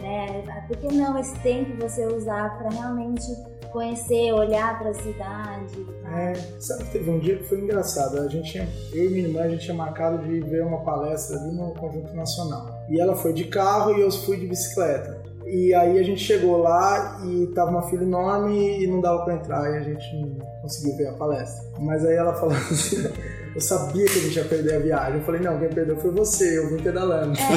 [0.01, 0.43] Né?
[0.67, 3.25] Por que não esse tempo você usar pra realmente
[3.71, 5.85] conhecer, olhar pra cidade?
[6.13, 8.19] É, sabe que teve um dia que foi engraçado.
[8.19, 11.37] A gente tinha, eu e minha irmã, a gente tinha marcado de ver uma palestra
[11.37, 12.67] ali no Conjunto Nacional.
[12.89, 15.22] E ela foi de carro e eu fui de bicicleta.
[15.53, 19.35] E aí a gente chegou lá e tava uma fila enorme e não dava pra
[19.35, 21.63] entrar e a gente não conseguiu ver a palestra.
[21.79, 23.07] Mas aí ela falou assim,
[23.53, 25.19] eu sabia que a gente ia perder a viagem.
[25.19, 27.37] Eu falei, não, quem perdeu foi você, eu vim pedalando.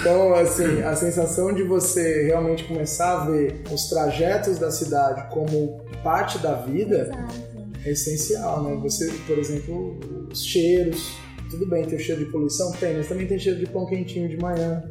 [0.00, 5.80] Então, assim, a sensação de você realmente começar a ver os trajetos da cidade como
[6.04, 7.34] parte da vida Exato.
[7.84, 8.78] é essencial, né?
[8.80, 9.98] Você, por exemplo,
[10.30, 11.16] os cheiros,
[11.50, 12.72] tudo bem, tem o cheiro de poluição?
[12.72, 14.82] Tem, mas também tem cheiro de pão quentinho de manhã,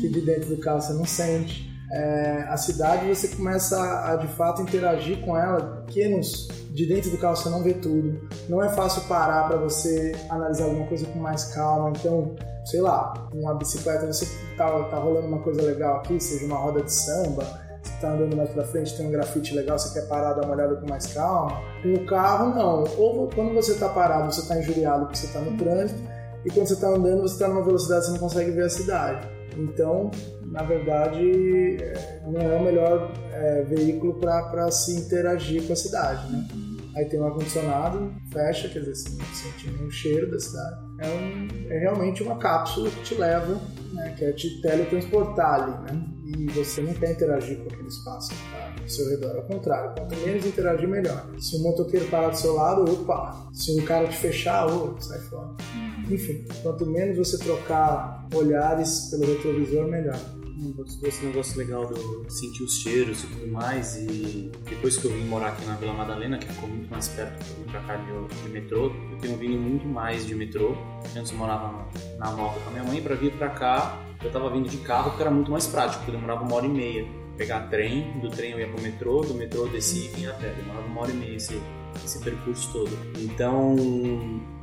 [0.00, 1.70] que de dentro do carro você não sente.
[1.92, 7.10] é, a cidade você começa a, a, de fato interagir com ela, pequenos de dentro
[7.10, 11.06] do carro você não vê tudo, não é fácil parar para você analisar alguma coisa
[11.06, 15.98] com mais calma, então sei lá, uma bicicleta, você tá, tá rolando uma coisa legal
[15.98, 17.60] aqui, seja uma roda de samba,
[18.00, 20.76] tá andando mais pra frente, tem um grafite legal, você quer parar, dar uma olhada
[20.76, 21.60] com mais calma.
[21.82, 22.84] Com o carro, não.
[22.98, 26.00] Ou quando você tá parado, você tá injuriado porque você tá no trânsito,
[26.44, 29.28] e quando você tá andando, você tá numa velocidade, você não consegue ver a cidade.
[29.56, 30.10] Então,
[30.46, 36.30] na verdade, é, não é o melhor é, veículo para se interagir com a cidade,
[36.30, 36.44] né?
[36.96, 40.76] Aí tem um ar-condicionado, fecha, quer dizer, você sente um cheiro da cidade.
[41.00, 43.60] É, um, é realmente uma cápsula que te leva,
[43.92, 46.06] né, que é te teletransportar ali, né?
[46.24, 49.36] E você não quer interagir com aquele espaço que está ao seu redor.
[49.36, 51.26] Ao contrário, quanto menos interagir, melhor.
[51.38, 53.48] Se um motoqueiro parar do seu lado, opa!
[53.52, 55.50] Se um cara te fechar, oh, sai fora.
[56.10, 60.18] Enfim, quanto menos você trocar olhares pelo retrovisor, melhor
[61.02, 63.96] esse negócio legal do sentir os cheiros e tudo mais.
[63.96, 67.42] E depois que eu vim morar aqui na Vila Madalena, que ficou muito mais perto
[67.44, 70.76] de vir pra cá de, de, metrô, eu tenho vindo muito mais de metrô.
[71.16, 71.88] Antes eu morava
[72.18, 75.10] na, Moca com a minha mãe, pra vir pra cá eu tava vindo de carro
[75.10, 77.06] porque era muito mais prático, porque demorava uma hora e meia.
[77.36, 80.34] Pegar trem, do trem eu ia pro metrô, do metrô eu descia e vinha a
[80.34, 80.54] pé.
[80.54, 81.60] Demorava uma hora e meia esse,
[82.04, 82.96] esse percurso todo.
[83.18, 83.76] Então,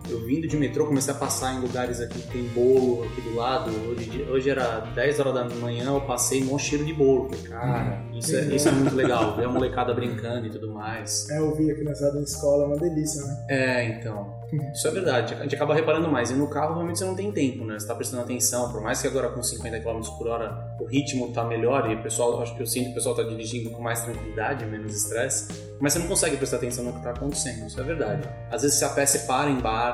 [0.09, 3.35] eu vindo de metrô, comecei a passar em lugares aqui que tem bolo aqui do
[3.35, 3.71] lado.
[3.89, 7.29] Hoje, hoje era 10 horas da manhã, eu passei um cheiro de bolo.
[7.47, 8.17] Cara, uhum.
[8.17, 11.29] isso, é, isso é muito legal, ver a molecada brincando e tudo mais.
[11.29, 13.45] É, eu vi a criançada na escola, é uma delícia, né?
[13.49, 14.41] É, então.
[14.73, 16.29] Isso é verdade, a gente acaba reparando mais.
[16.29, 17.79] E no carro, realmente, você não tem tempo, né?
[17.79, 21.31] Você tá prestando atenção, por mais que agora com 50 km por hora o ritmo
[21.31, 23.81] tá melhor e o pessoal, acho que eu sinto que o pessoal tá dirigindo com
[23.81, 25.47] mais tranquilidade, menos estresse,
[25.79, 28.27] mas você não consegue prestar atenção no que tá acontecendo, isso é verdade.
[28.51, 29.90] Às vezes, se a você para em bar,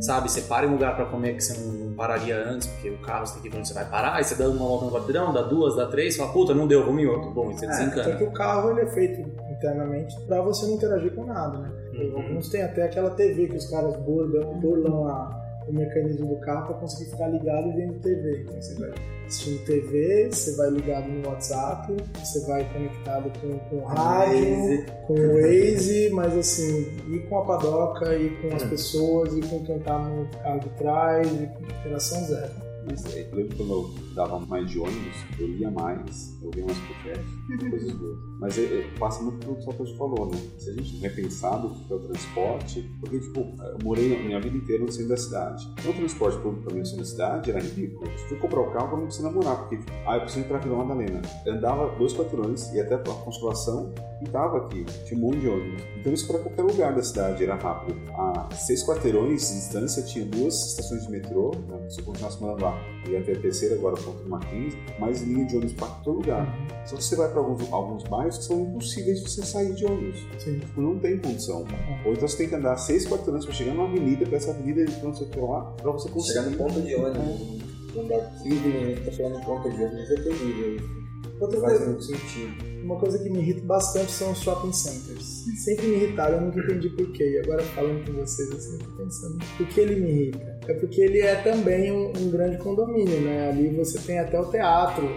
[0.00, 0.30] sabe?
[0.30, 3.26] Você para em um lugar para comer que você não pararia antes, porque o carro
[3.26, 5.32] você tem que ver onde você vai parar, aí você dá uma volta no quarteirão,
[5.32, 7.30] dá duas, dá três, fala, puta, não deu, vamos em outro.
[7.30, 8.10] Bom, você é, desencana.
[8.10, 11.70] Porque o carro ele é feito internamente para você não interagir com nada, né?
[11.92, 12.22] Uhum.
[12.22, 16.66] Alguns têm até aquela TV que os caras burlam, burlam a o mecanismo do carro
[16.66, 18.42] para conseguir ficar ligado e vendo TV.
[18.42, 18.92] Então você vai
[19.26, 25.14] assistindo TV, você vai ligado no WhatsApp, você vai conectado com, com o rádio, com
[25.14, 28.68] o Waze, mas assim, e com a padoca, e com as hum.
[28.68, 32.70] pessoas, e com quem tá no carro de trás, e com interação zero.
[32.86, 36.78] Mas eu lembro quando eu dava mais de ônibus, eu lia mais, eu via mais
[36.78, 37.70] podcast, uhum.
[37.70, 38.29] coisas boas.
[38.40, 40.40] Mas é, é, passa muito pelo que o Satoshi falou, né?
[40.58, 44.40] Se a gente repensar o que é o transporte, porque, tipo, eu morei a minha
[44.40, 45.68] vida inteira no centro da cidade.
[45.78, 48.10] Então, o transporte público pra mim no centro da cidade era ridículo.
[48.16, 50.48] Se fui comprar o carro, eu não precisa namorar, porque, tipo, ah, eu preciso ir
[50.48, 51.20] pra Vila Madalena.
[51.44, 54.84] Eu andava dois quarteirões, ia até a Consolação e tava aqui.
[55.04, 55.82] Tinha um monte de ônibus.
[55.98, 58.00] Então, isso para qualquer lugar da cidade era rápido.
[58.14, 61.90] A seis quarteirões de distância tinha duas estações de metrô, né?
[61.90, 65.44] se eu continuasse morando lá, ia até a terceira, agora ponto uma 15, mais linha
[65.44, 66.46] de ônibus para todo lugar.
[66.86, 69.84] Só que você vai para alguns, alguns bairros que são impossíveis de você sair de
[69.84, 70.20] ônibus.
[70.38, 70.58] Sim.
[70.58, 71.66] Tipo, não tem condição.
[72.04, 74.84] Ou então você tem que andar seis quarteirões para chegar numa avenida, para essa avenida
[74.84, 76.38] de não sei o que lá, para você conseguir.
[76.38, 77.70] Chegar no ponto de ônibus.
[77.96, 81.00] Andar 15 minutos para chegar no ponto de ônibus é terrível.
[81.40, 82.70] Outra faz muito sentido.
[82.84, 85.44] Uma coisa que me irrita bastante são os shopping centers.
[85.64, 87.24] Sempre me irritaram, eu nunca entendi porquê.
[87.24, 90.60] E agora falando com vocês assim, eu tô pensando, por que ele me irrita?
[90.68, 93.48] É porque ele é também um, um grande condomínio, né?
[93.48, 95.08] Ali você tem até o teatro,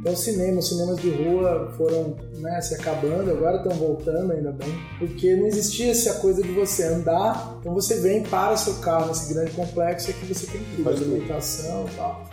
[0.00, 4.72] então, cinema, os cinemas de rua foram né, se acabando, agora estão voltando ainda bem,
[4.98, 9.34] porque não existia essa coisa de você andar, então você vem, para seu carro nesse
[9.34, 12.28] grande complexo e aqui você tem tudo, alimentação e tal.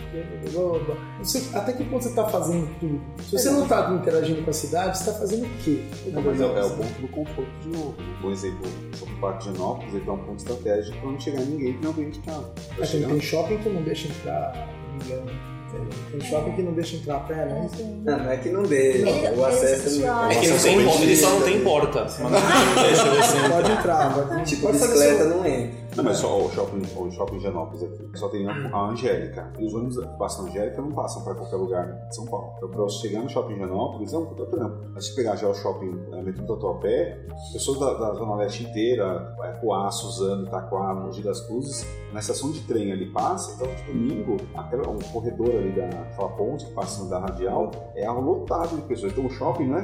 [1.20, 3.02] Você, até que ponto você está fazendo tudo?
[3.24, 5.84] Se você não está interagindo com a cidade, você está fazendo o quê?
[6.14, 7.96] Mas é, é, o ponto do conforto de novo.
[8.22, 8.62] Por exemplo,
[8.94, 11.84] o Shopping Parque de Genópolis ele dá um ponto estratégico para não chegar ninguém que
[11.84, 12.54] não vem de carro.
[12.78, 15.55] Tem shopping que não deixa entrar ninguém.
[16.12, 17.70] Tem shopping que não deixa entrar a pé, né?
[18.04, 19.32] Não, não é que não deixa.
[19.36, 20.32] o acesso não.
[20.32, 22.08] É que não tem, ele só não tem porta.
[22.20, 24.14] Mas não deixa Pode entrar.
[24.14, 25.85] Pode, tipo, pode bicicleta não entra.
[25.96, 28.10] Não, mas só o shopping, o shopping Genópolis aqui.
[28.16, 29.52] Só tem a Angélica.
[29.58, 32.54] E os ônibus que passam a Angélica não passam para qualquer lugar de São Paulo.
[32.58, 34.90] Então, para você chegar no shopping Genópolis, é um puta trampo.
[34.94, 39.36] Mas se pegar já o shopping é, metrô Tatuapé, pessoas da, da Zona Leste inteira,
[39.44, 43.84] é, Coá, Suzano, Itaquá, Mogi das Cruzes, na estação de trem ali passa, então de
[43.84, 49.12] domingo, aquela, um corredor ali daquela ponte que passa da radial, é lotado de pessoas.
[49.12, 49.84] Então o shopping não é,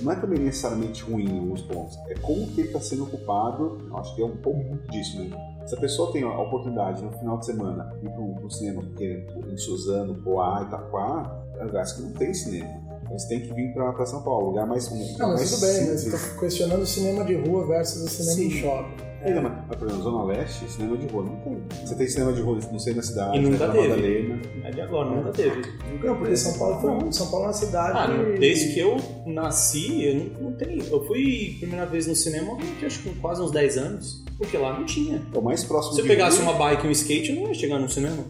[0.00, 3.78] não é também necessariamente ruim em alguns pontos, é como que ele está sendo ocupado,
[3.94, 5.29] acho que é um pouco disso, né?
[5.66, 9.26] Se a pessoa tem a oportunidade no final de semana ir para o cinema, porque
[9.46, 12.90] em Suzano, Poá, Itaquá, é lugares que não tem cinema.
[13.10, 14.90] Você tem que vir pra São Paulo, lugar mais.
[14.90, 16.22] Não, mas mais tudo bem, mas simples.
[16.22, 18.48] estou questionando o cinema de rua versus o cinema Sim.
[18.48, 19.09] de shopping.
[19.22, 21.62] É, mas, mas, por exemplo, Zona Leste, cinema de rua não tem.
[21.84, 23.88] Você tem cinema de rua no centro da cidade, E nunca na teve.
[23.88, 24.40] Madalena.
[24.64, 25.62] É de agora, nunca teve.
[26.02, 27.98] Não, porque São Paulo foi um, São Paulo é uma cidade.
[27.98, 28.96] Ah, não, desde que eu
[29.26, 30.82] nasci, eu não, não tenho.
[30.84, 34.78] Eu fui primeira vez no cinema, acho que com quase uns 10 anos, porque lá
[34.78, 35.22] não tinha.
[35.34, 37.54] É o mais próximo Se eu pegasse uma bike e um skate, eu não ia
[37.54, 38.24] chegar no cinema.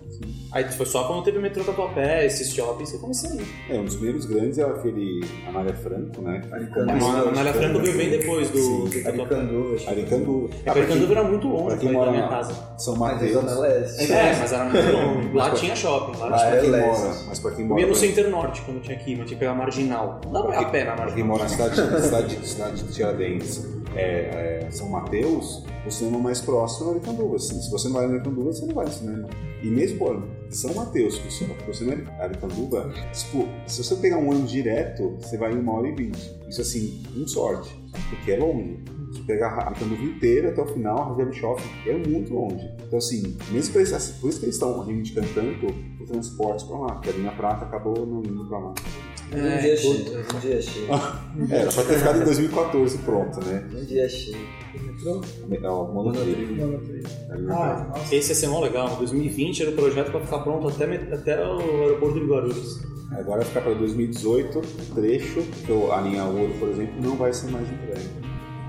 [0.52, 3.46] Aí foi só quando teve metrô Tatuapé, esses shoppings, que eu comecei a ir.
[3.70, 6.42] É, um dos primeiros grandes é aquele Anália Franco, né?
[6.50, 7.06] Aricanduva.
[7.06, 9.02] A Anália Franco veio bem depois do, Sim.
[9.02, 9.08] do.
[9.08, 10.54] Aricanduva, que- Aricanduva.
[10.66, 12.52] É, Aricanduva era muito pra longe quem da mora minha casa.
[12.78, 13.32] São é Mateus.
[13.32, 14.12] Zona Leste.
[14.12, 15.32] É, mas era muito longe.
[15.34, 16.18] Lá tinha shopping.
[16.18, 16.48] Lá Lá tinha...
[16.48, 17.00] é Pra quem leste.
[17.02, 17.80] mora, mas pra quem Eu mora.
[17.82, 20.20] ia no Center Norte quando tinha ir, mas tinha que pegar a marginal.
[20.24, 21.28] Não dá pra ir a pé na Pra quem marginal.
[21.28, 22.34] mora na cidade,
[22.84, 27.36] de Tiradentes, é, é, São Mateus, o cinema mais próximo é Aricanduva.
[27.36, 27.60] Assim.
[27.62, 29.28] Se você não vai em Aricanduva, você não vai no cinema.
[29.62, 33.82] E mesmo por São Mateus, que o cinema- que o cinema é Aricanduva, tipo, se
[33.84, 36.30] você pegar um ano direto, você vai em uma hora e vinte.
[36.48, 37.70] Isso assim, com sorte,
[38.10, 38.78] porque é longe.
[39.12, 42.68] Se pegar a Aricanduva inteira até o final, a Shopping é muito longe.
[42.84, 43.90] Então, assim, mesmo eles,
[44.20, 45.66] por isso que eles estão reivindicando tanto
[46.00, 48.74] o transporte pra lá, porque a linha prata acabou não indo pra lá.
[49.32, 50.04] Um É, dia puta.
[50.04, 50.24] cheio.
[50.34, 50.86] Um dia cheio.
[51.50, 53.64] É, era pra ter ficado em 2014 pronto, né?
[53.72, 54.36] Um dia cheio.
[54.82, 55.20] Metrô?
[55.50, 56.56] É, o monotrilho.
[56.56, 58.14] Não, não Ah, nossa.
[58.14, 58.96] Esse ia ser mó legal.
[58.96, 62.80] 2020 era o projeto pra ficar pronto até, até o aeroporto de Guarulhos.
[63.12, 67.16] Agora vai ficar para 2018, o trecho, que o- a linha ouro, por exemplo, não
[67.16, 68.08] vai ser mais entregue.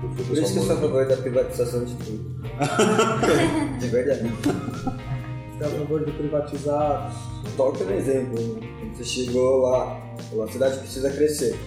[0.00, 2.42] Por isso que eu sou a favor da privatização de tudo.
[3.78, 4.28] de verdade.
[4.32, 7.14] Você é a favor de privatizar.
[7.56, 8.40] Toca no exemplo.
[8.60, 8.68] né?
[8.94, 10.01] Você chegou lá,
[10.42, 11.58] a cidade precisa crescer.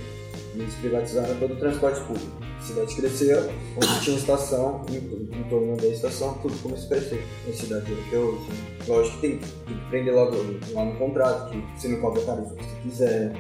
[0.56, 2.32] Eles privatizaram todo o transporte público.
[2.58, 7.24] A cidade cresceu, onde tinha estação, em, em torno da estação, tudo começou a crescer.
[7.48, 8.40] A cidade é que é hoje.
[8.50, 8.56] né?
[8.88, 10.36] Lógico que tem, tem que prender logo
[10.72, 13.34] lá no contrato, que você não cobra tarifa que você quiser.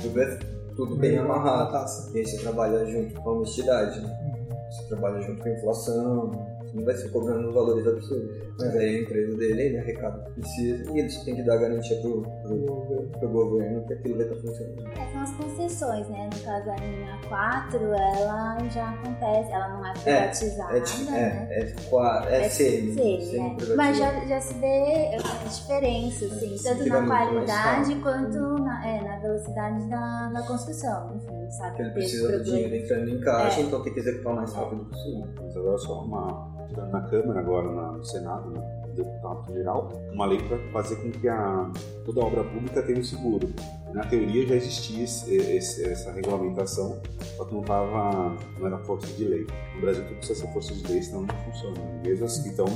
[0.00, 0.38] Tudo, é,
[0.76, 1.86] tudo bem amarrado.
[2.14, 4.46] E aí você trabalha junto com a honestidade, né?
[4.70, 8.36] Você trabalha junto com a inflação, não vai se cobrando valores absurdos.
[8.58, 11.56] Mas aí a empresa dele ele arrecada o que precisa e eles têm que dar
[11.56, 14.86] garantia pro, pro, pro governo que aquilo vai estar funcionando.
[14.88, 16.30] É, são as concessões, né?
[16.34, 21.48] No caso, a linha 4, ela já acontece, ela não é privatizada, É, tipo, né?
[21.50, 23.56] é, é, qua- é, É semi, né?
[23.76, 29.00] Mas já, já se vê a diferença, assim, tanto Fica na qualidade quanto na, é,
[29.02, 31.16] na velocidade da, da construção.
[31.16, 31.68] Enfim, sabe?
[31.70, 33.64] Porque ele precisa do dinheiro entrando em caixa, É.
[33.64, 35.26] então tem que executar o mais rápido possível.
[35.40, 36.53] Mas agora só uma.
[36.90, 41.28] Na Câmara, agora na- no Senado, né, deputado federal, uma lei para fazer com que
[41.28, 41.70] a,
[42.04, 43.48] toda obra pública tenha um seguro.
[43.92, 47.00] Na teoria já existia esse- esse- essa regulamentação,
[47.36, 49.46] só que não, tava, não era força de lei.
[49.74, 51.76] No Brasil tudo precisa ser força de lei, senão não funciona.
[52.04, 52.66] Mesmo assim, então,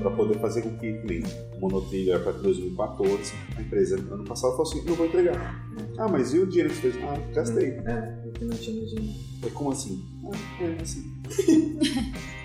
[0.00, 1.22] para poder fazer com que, nem
[1.56, 5.64] o monotrilho era para 2014, a empresa ano passado falou assim: não vou entregar.
[5.98, 7.04] Ah, mas e o dinheiro que você fez?
[7.04, 7.68] Ah, gastei.
[7.84, 9.18] É, porque não tinha dinheiro.
[9.40, 10.04] Foi como assim?
[10.32, 11.02] Ah, é assim.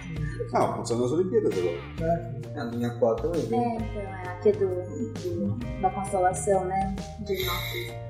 [0.53, 2.35] ah, aconteceu nas Olimpíadas agora.
[2.55, 3.55] É, A linha 4 é um exemplo.
[3.55, 6.95] É, então, é aqui do, do- da consolação, né?
[7.21, 8.05] De Nápoles.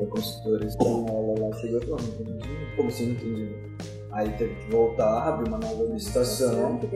[0.00, 2.76] A consultora espanhola lá chegou e falou, não dinheiro.
[2.76, 3.72] Como assim não dinheiro?
[4.12, 6.78] Aí teve que voltar, abrir uma nova licitação.
[6.78, 6.88] Que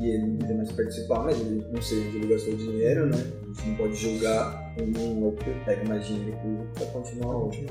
[0.00, 3.16] e ele não mais participar, mas ele não sei onde ele gastou dinheiro, né?
[3.16, 7.44] A gente não pode julgar um outro que pega mais dinheiro público pra continuar o
[7.46, 7.66] outro.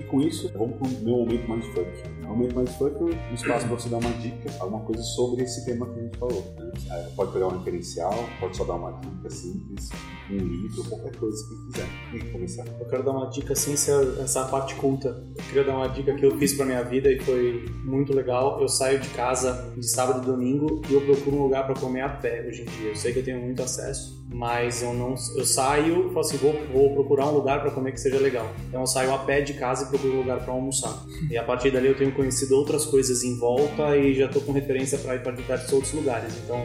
[0.00, 1.88] E com isso, vamos para o meu momento mais funk.
[2.22, 5.86] Momento mais funk um espaço para você dar uma dica, alguma coisa sobre esse tema
[5.92, 6.42] que a gente falou.
[6.58, 6.71] né?
[6.90, 9.90] É, pode pegar um referencial, pode só dar uma dica simples,
[10.30, 11.88] um livro, qualquer coisa que quiser.
[12.14, 12.64] E começar.
[12.78, 15.24] Eu quero dar uma dica sem ser essa parte culta.
[15.36, 18.60] Eu queria dar uma dica que eu fiz pra minha vida e foi muito legal.
[18.60, 22.02] Eu saio de casa de sábado e domingo e eu procuro um lugar pra comer
[22.02, 22.90] a pé hoje em dia.
[22.90, 26.54] Eu sei que eu tenho muito acesso, mas eu não eu saio, falo assim, vou,
[26.72, 28.50] vou procurar um lugar pra comer que seja legal.
[28.68, 31.04] Então eu saio a pé de casa e procuro um lugar pra almoçar.
[31.30, 34.52] E a partir dali eu tenho conhecido outras coisas em volta e já tô com
[34.52, 36.32] referência pra ir para diversos outros lugares.
[36.44, 36.64] Então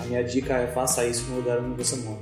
[0.00, 2.18] a minha dica é faça isso no lugar onde você mora.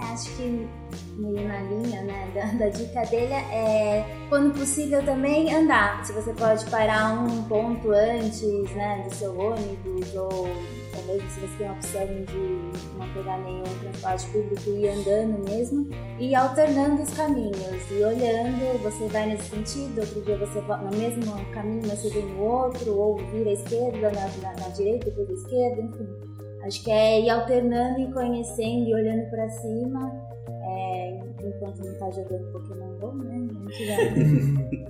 [0.00, 0.68] É, acho que
[1.16, 6.04] meio na linha, né, da, da dica dele é, quando possível também andar.
[6.04, 10.48] Se você pode parar um ponto antes, né, do seu ônibus ou
[10.92, 15.50] talvez se você tem a opção de não pegar nenhum transporte público e ir andando
[15.50, 20.96] mesmo e alternando os caminhos e olhando, você vai nesse sentido, outro dia você no
[20.96, 25.06] mesmo caminho, mas você vem no outro, ou vira à esquerda, na, na, na direita,
[25.06, 26.29] depois à esquerda, enfim.
[26.62, 30.12] Acho que é ir alternando e conhecendo e olhando para cima,
[30.48, 33.48] é, enquanto não tá jogando Pokémon GO, né?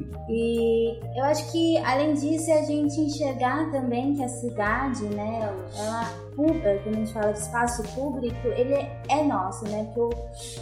[0.32, 5.52] E eu acho que, além disso, é a gente enxergar também que a cidade, né,
[5.76, 9.84] ela quando a gente fala de espaço público, ele é nosso, né?
[9.84, 10.10] Porque eu,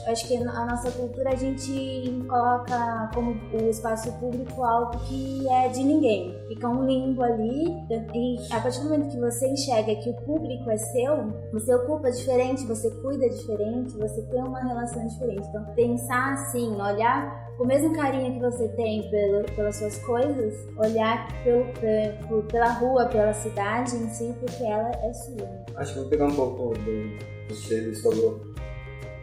[0.07, 5.49] eu acho que a nossa cultura a gente coloca como o espaço público algo que
[5.49, 6.37] é de ninguém.
[6.49, 7.67] Fica um limbo ali
[8.15, 12.11] e a partir do momento que você enxerga que o público é seu, você ocupa
[12.11, 15.47] diferente, você cuida diferente, você tem uma relação diferente.
[15.49, 21.29] Então, pensar assim, olhar o mesmo carinho que você tem pelo, pelas suas coisas, olhar
[21.43, 25.49] pelo, pela rua, pela cidade em si, porque ela é sua.
[25.77, 28.41] Acho que vou pegar um pouco do que você falou.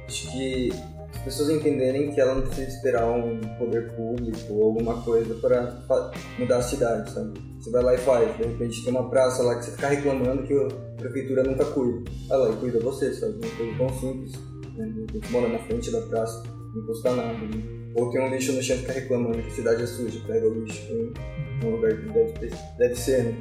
[0.05, 0.69] Acho que
[1.13, 6.11] as pessoas entenderem que ela não precisa esperar um poder público ou alguma coisa para
[6.37, 7.39] mudar a cidade, sabe?
[7.59, 8.37] Você vai lá e faz.
[8.37, 10.67] De repente tem uma praça lá que você fica reclamando que a
[10.97, 12.11] prefeitura nunca cuida.
[12.27, 13.33] Vai lá e cuida você, sabe?
[13.33, 14.33] Uma coisa tão simples.
[14.75, 15.05] Né?
[15.13, 16.43] Você mora na frente da praça,
[16.75, 17.33] não custa nada.
[17.33, 17.74] Né?
[17.95, 20.45] Ou tem um lixo no chão e fica reclamando que a cidade é suja, pega
[20.45, 23.35] o lixo em um lugar que deve, deve ser, né?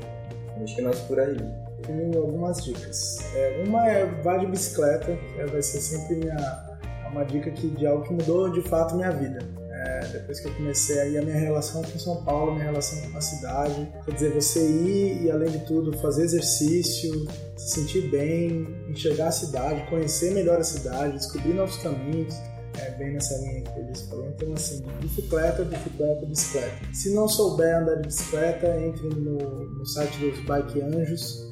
[0.62, 1.36] Acho que é mais por aí.
[1.82, 3.18] Tenho algumas dicas.
[3.34, 6.78] É, uma é vá de bicicleta, que vai ser sempre minha,
[7.10, 9.40] uma dica que, de algo que mudou de fato minha vida.
[9.72, 13.18] É, depois que eu comecei aí a minha relação com São Paulo, minha relação com
[13.18, 13.92] a cidade.
[14.04, 17.12] Quer dizer, você ir e além de tudo fazer exercício,
[17.56, 22.34] se sentir bem, enxergar a cidade, conhecer melhor a cidade, descobrir novos caminhos
[22.78, 24.28] é bem nessa linha que eles falam.
[24.28, 26.76] Então, assim, bicicleta, bicicleta, bicicleta.
[26.92, 31.44] Se não souber andar de bicicleta, entre no, no site dos Bike Anjos.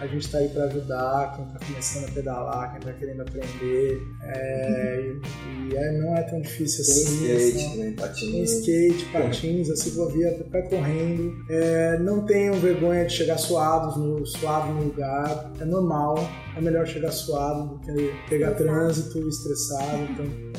[0.00, 4.02] A gente está aí para ajudar quem está começando a pedalar, quem está querendo aprender.
[4.22, 7.26] É, e, e é, não é tão difícil assim.
[7.26, 7.94] Tem skate, né?
[7.96, 8.30] patins.
[8.32, 11.44] Tem skate, patins, a ciclovia vai correndo.
[11.48, 15.52] É, não tenham vergonha de chegar suados no, suado no lugar.
[15.60, 16.16] É normal.
[16.56, 20.02] É melhor chegar suado do que pegar trânsito estressado.
[20.10, 20.49] Então,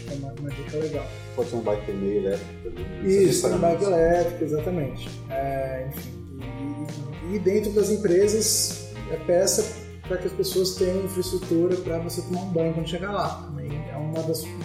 [0.00, 1.06] acho que é uma, uma dica legal.
[1.36, 3.06] Pode ser um bike meio elétrico também.
[3.06, 5.10] Isso, um bike elétrico, exatamente.
[5.30, 6.10] É, enfim.
[7.30, 12.20] E, e dentro das empresas, é peça para que as pessoas tenham infraestrutura para você
[12.22, 13.44] tomar um banho quando chegar lá.
[13.46, 14.12] Também é um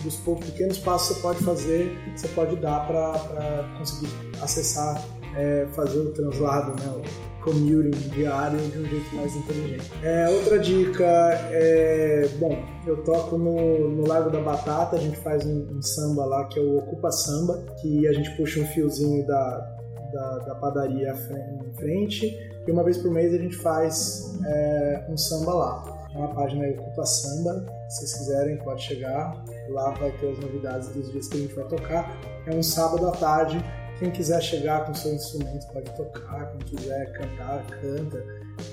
[0.03, 4.09] dos poucos pequenos passos que você pode fazer, você pode dar para conseguir
[4.41, 5.03] acessar,
[5.35, 7.03] é, fazer o translado, né,
[7.45, 9.91] commuting diário de um jeito mais inteligente.
[10.03, 15.45] É, outra dica é, bom, eu toco no, no Lago da Batata, a gente faz
[15.45, 19.25] um, um samba lá que é o Ocupa Samba, que a gente puxa um fiozinho
[19.27, 19.77] da,
[20.11, 22.35] da, da padaria em frente
[22.67, 26.09] e uma vez por mês a gente faz é, um samba lá.
[26.13, 30.87] É uma página Ocupa Samba, se vocês quiserem pode chegar, lá vai ter as novidades
[30.89, 32.17] dos dias que a gente vai tocar.
[32.47, 33.63] É um sábado à tarde,
[33.99, 38.23] quem quiser chegar com seu instrumento pode tocar, quem quiser cantar, canta.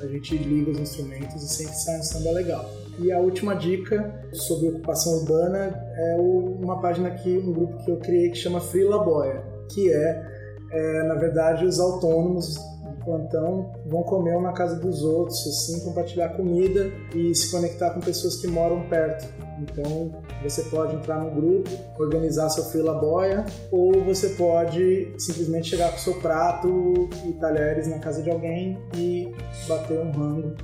[0.01, 2.71] A gente liga os instrumentos e sempre sai um samba legal.
[2.99, 7.97] E a última dica sobre ocupação urbana é uma página aqui, um grupo que eu
[7.99, 9.43] criei que chama Free Laboia,
[9.73, 10.33] que é
[10.73, 12.57] é, na verdade, os autônomos
[13.05, 18.01] plantão vão comer um na casa dos outros, assim, compartilhar comida e se conectar com
[18.01, 19.27] pessoas que moram perto.
[19.63, 25.93] Então, você pode entrar no grupo, organizar seu fila boia, ou você pode simplesmente chegar
[25.93, 29.33] com seu prato e talheres na casa de alguém e
[29.69, 30.55] bater um rango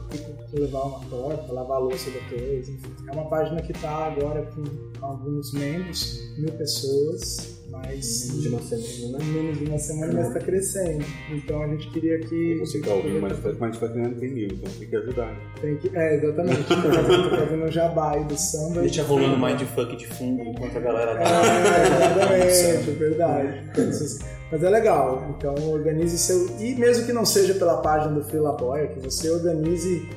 [0.53, 2.95] levar uma torta, lavar a louça depois, enfim.
[3.09, 4.65] É uma página que está agora com
[5.05, 9.25] alguns membros, mil pessoas, mas menos de uma semana, né?
[9.25, 11.05] Menos de uma semana, mas está crescendo.
[11.31, 12.59] Então a gente queria que.
[12.61, 15.37] Você está ouvindo, mas, a gente vai criando tem mil, então tem que ajudar.
[15.61, 16.61] Tem que, é, exatamente.
[16.61, 18.81] Estou fazendo, fazendo jabá aí do samba.
[18.81, 22.35] Deixa rolando mindfuck de fundo enquanto a galera tá.
[22.35, 23.71] É, exatamente, é verdade.
[24.51, 25.37] Mas é legal.
[25.37, 26.49] Então organize seu.
[26.59, 30.09] E mesmo que não seja pela página do Frila Boy, que você organize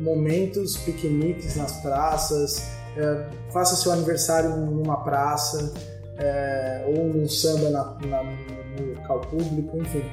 [0.00, 5.74] momentos, piqueniques nas praças, é, faça seu aniversário numa praça
[6.18, 10.04] é, ou num samba na, na, no local público, enfim.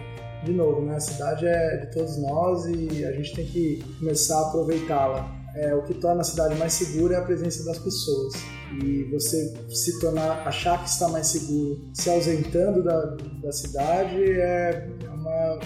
[0.43, 0.97] De novo, né?
[0.97, 5.43] a cidade é de todos nós e a gente tem que começar a aproveitá-la.
[5.55, 8.33] É, o que torna a cidade mais segura é a presença das pessoas.
[8.83, 14.89] E você se tornar, achar que está mais seguro, se ausentando da, da cidade, é
[15.13, 15.59] uma,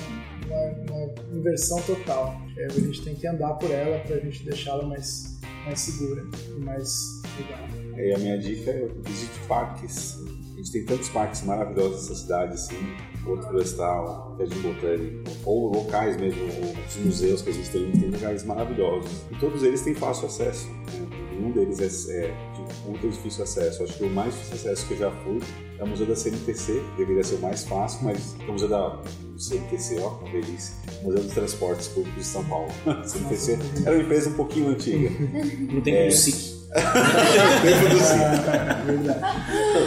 [0.45, 0.61] uma,
[0.91, 2.35] uma inversão total.
[2.57, 6.21] É, a gente tem que andar por ela para a gente deixá-la mais, mais segura
[6.55, 6.91] e mais
[7.39, 7.59] legal.
[7.97, 10.26] E a minha dica é visite parques.
[10.57, 12.77] A gente tem tantos parques maravilhosos nessa cidade, assim,
[13.23, 16.41] Porto Florestal, Jardim Botânico, ou locais mesmo,
[16.87, 19.11] os museus que a gente tem, tem lugares maravilhosos.
[19.31, 20.67] E todos eles têm fácil acesso.
[20.67, 21.07] Né?
[21.33, 23.83] Nenhum deles é, é de muito difícil acesso.
[23.83, 25.39] Acho que o mais difícil acesso que eu já fui
[25.77, 28.99] é o Museu da CNTC, deveria ser o mais fácil, mas é o Museu da
[29.37, 30.73] CNTC, ó, uma delícia.
[31.03, 32.71] Museu dos Transportes Públicos de São Paulo.
[33.05, 35.11] CNTC era uma empresa um pouquinho antiga.
[35.71, 36.56] Não tem é, como SIC.
[36.67, 36.73] Do.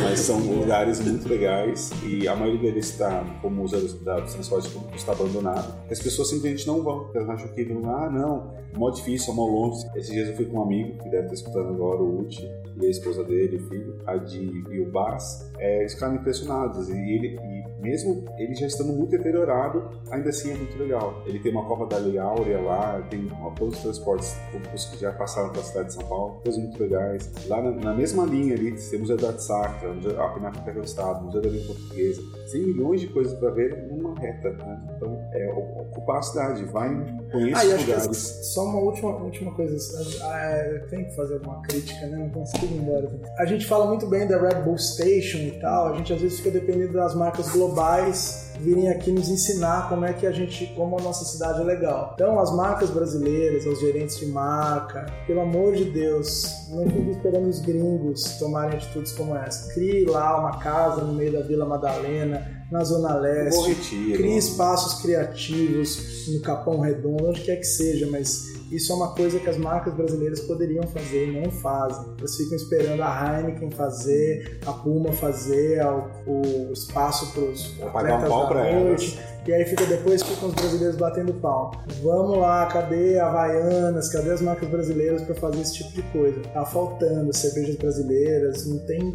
[0.02, 4.32] Mas são lugares muito legais e a maioria deles está, como os aeros- da- dos
[4.34, 5.74] transportes públicos, está abandonado.
[5.90, 9.36] As pessoas simplesmente não vão, porque elas acham que, ah, não, é mó difícil, é
[9.36, 9.86] mó longe.
[9.94, 12.48] Esses dias eu fui com um amigo, que deve estar escutando agora, o Uchi,
[12.80, 16.88] e a esposa dele, o filho, a Di e o Bas, é, eles ficaram impressionados.
[16.88, 21.22] E, ele, e mesmo ele já estando muito deteriorado, ainda assim é muito legal.
[21.26, 23.26] Ele tem uma Copa da Lei Áurea lá, tem
[23.56, 27.30] todos os transportes públicos que já passaram pela cidade de São Paulo, coisas muito legais.
[27.46, 31.40] Lá na, na mesma linha ali, temos o Eduardo Sacra, a Pinacoteca do Estado, Museu
[31.40, 32.22] da Língua Portuguesa.
[32.50, 34.94] Tem milhões de coisas para ver numa reta, né?
[34.96, 36.90] Então, é ocupar a cidade, vai,
[37.30, 38.38] conheça Ah, e que lugares.
[38.54, 39.76] só uma última, última coisa.
[40.24, 42.16] Ah, eu tenho que fazer alguma crítica, né?
[42.18, 43.10] Não consigo ir embora.
[43.38, 45.92] A gente fala muito bem da Red Bull Station e tal.
[45.92, 50.12] A gente às vezes fica dependendo das marcas globais virem aqui nos ensinar como é
[50.12, 52.10] que a gente, como a nossa cidade é legal.
[52.14, 57.48] Então, as marcas brasileiras, os gerentes de marca, pelo amor de Deus, não fique esperando
[57.48, 59.72] os gringos tomarem atitudes como essa.
[59.72, 63.68] Crie lá uma casa no meio da Vila Madalena, na Zona Bom Leste.
[63.68, 64.18] Retiro.
[64.18, 69.40] Crie espaços criativos no Capão Redondo, onde quer que seja, mas isso é uma coisa
[69.40, 72.04] que as marcas brasileiras poderiam fazer e não fazem.
[72.18, 78.24] Elas ficam esperando a Heineken fazer, a Puma fazer, a- o espaço para os pagar
[78.24, 79.18] um pau pra elas.
[79.46, 81.72] E aí fica depois ficam os brasileiros batendo pau.
[82.02, 86.40] Vamos lá, cadê Havaianas, cadê as marcas brasileiras para fazer esse tipo de coisa?
[86.54, 89.12] Tá faltando cervejas brasileiras, não tem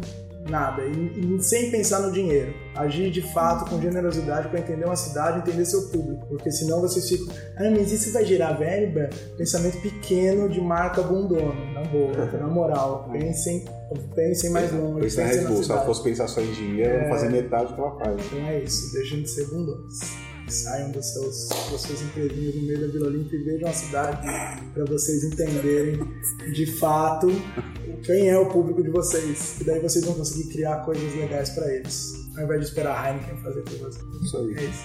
[0.50, 0.82] nada.
[0.84, 2.54] E, e sem pensar no dinheiro.
[2.74, 6.26] Agir de fato com generosidade para entender uma cidade, entender seu público.
[6.26, 9.08] Porque senão vocês ficam, ah, mas isso vai gerar verba?
[9.36, 11.54] Pensamento pequeno de marca bundona.
[11.72, 13.08] Na boa, na moral.
[13.12, 13.64] Pensem,
[14.14, 14.94] pensem mais longe.
[14.94, 17.08] Na pensem Red Bull, se ela fosse pensar só em dinheiro, É.
[17.08, 18.26] fazia metade do que ela faz.
[18.26, 20.25] Então é isso, deixem de ser bundones.
[20.48, 24.26] Saiam dos seus, das suas empresinhas no meio da Vila Olímpia e vejam a cidade
[24.72, 25.98] para vocês entenderem
[26.52, 27.28] de fato
[28.04, 29.60] quem é o público de vocês.
[29.60, 32.14] E daí vocês vão conseguir criar coisas legais para eles.
[32.36, 34.04] Ao invés de esperar a Heineken fazer por vocês.
[34.22, 34.54] Isso aí.
[34.54, 34.84] É isso.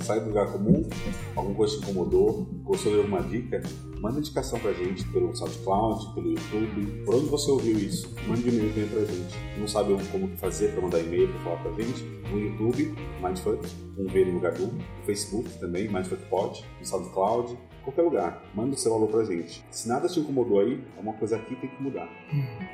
[0.00, 0.88] Sai do lugar comum,
[1.34, 3.62] alguma coisa te incomodou, gostou de alguma dica,
[4.00, 8.52] manda indicação pra gente pelo SoundCloud, pelo YouTube, por onde você ouviu isso, mande um
[8.52, 9.36] e-mail também pra gente.
[9.58, 12.02] Não sabe como fazer pra mandar e-mail pra falar pra gente?
[12.30, 13.66] No YouTube, Mindfuck,
[13.98, 18.44] um V no lugar do, no Facebook também, Mindfuck Pod, no SoundCloud, qualquer lugar.
[18.54, 19.64] Manda o seu alô pra gente.
[19.70, 22.08] Se nada te incomodou aí, é uma coisa aqui tem que mudar.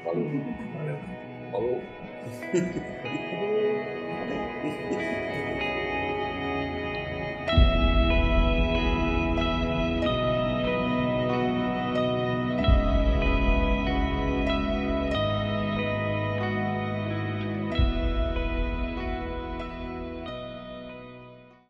[0.05, 0.25] Valeu.
[0.75, 0.99] Valeu.
[1.53, 1.81] Falou.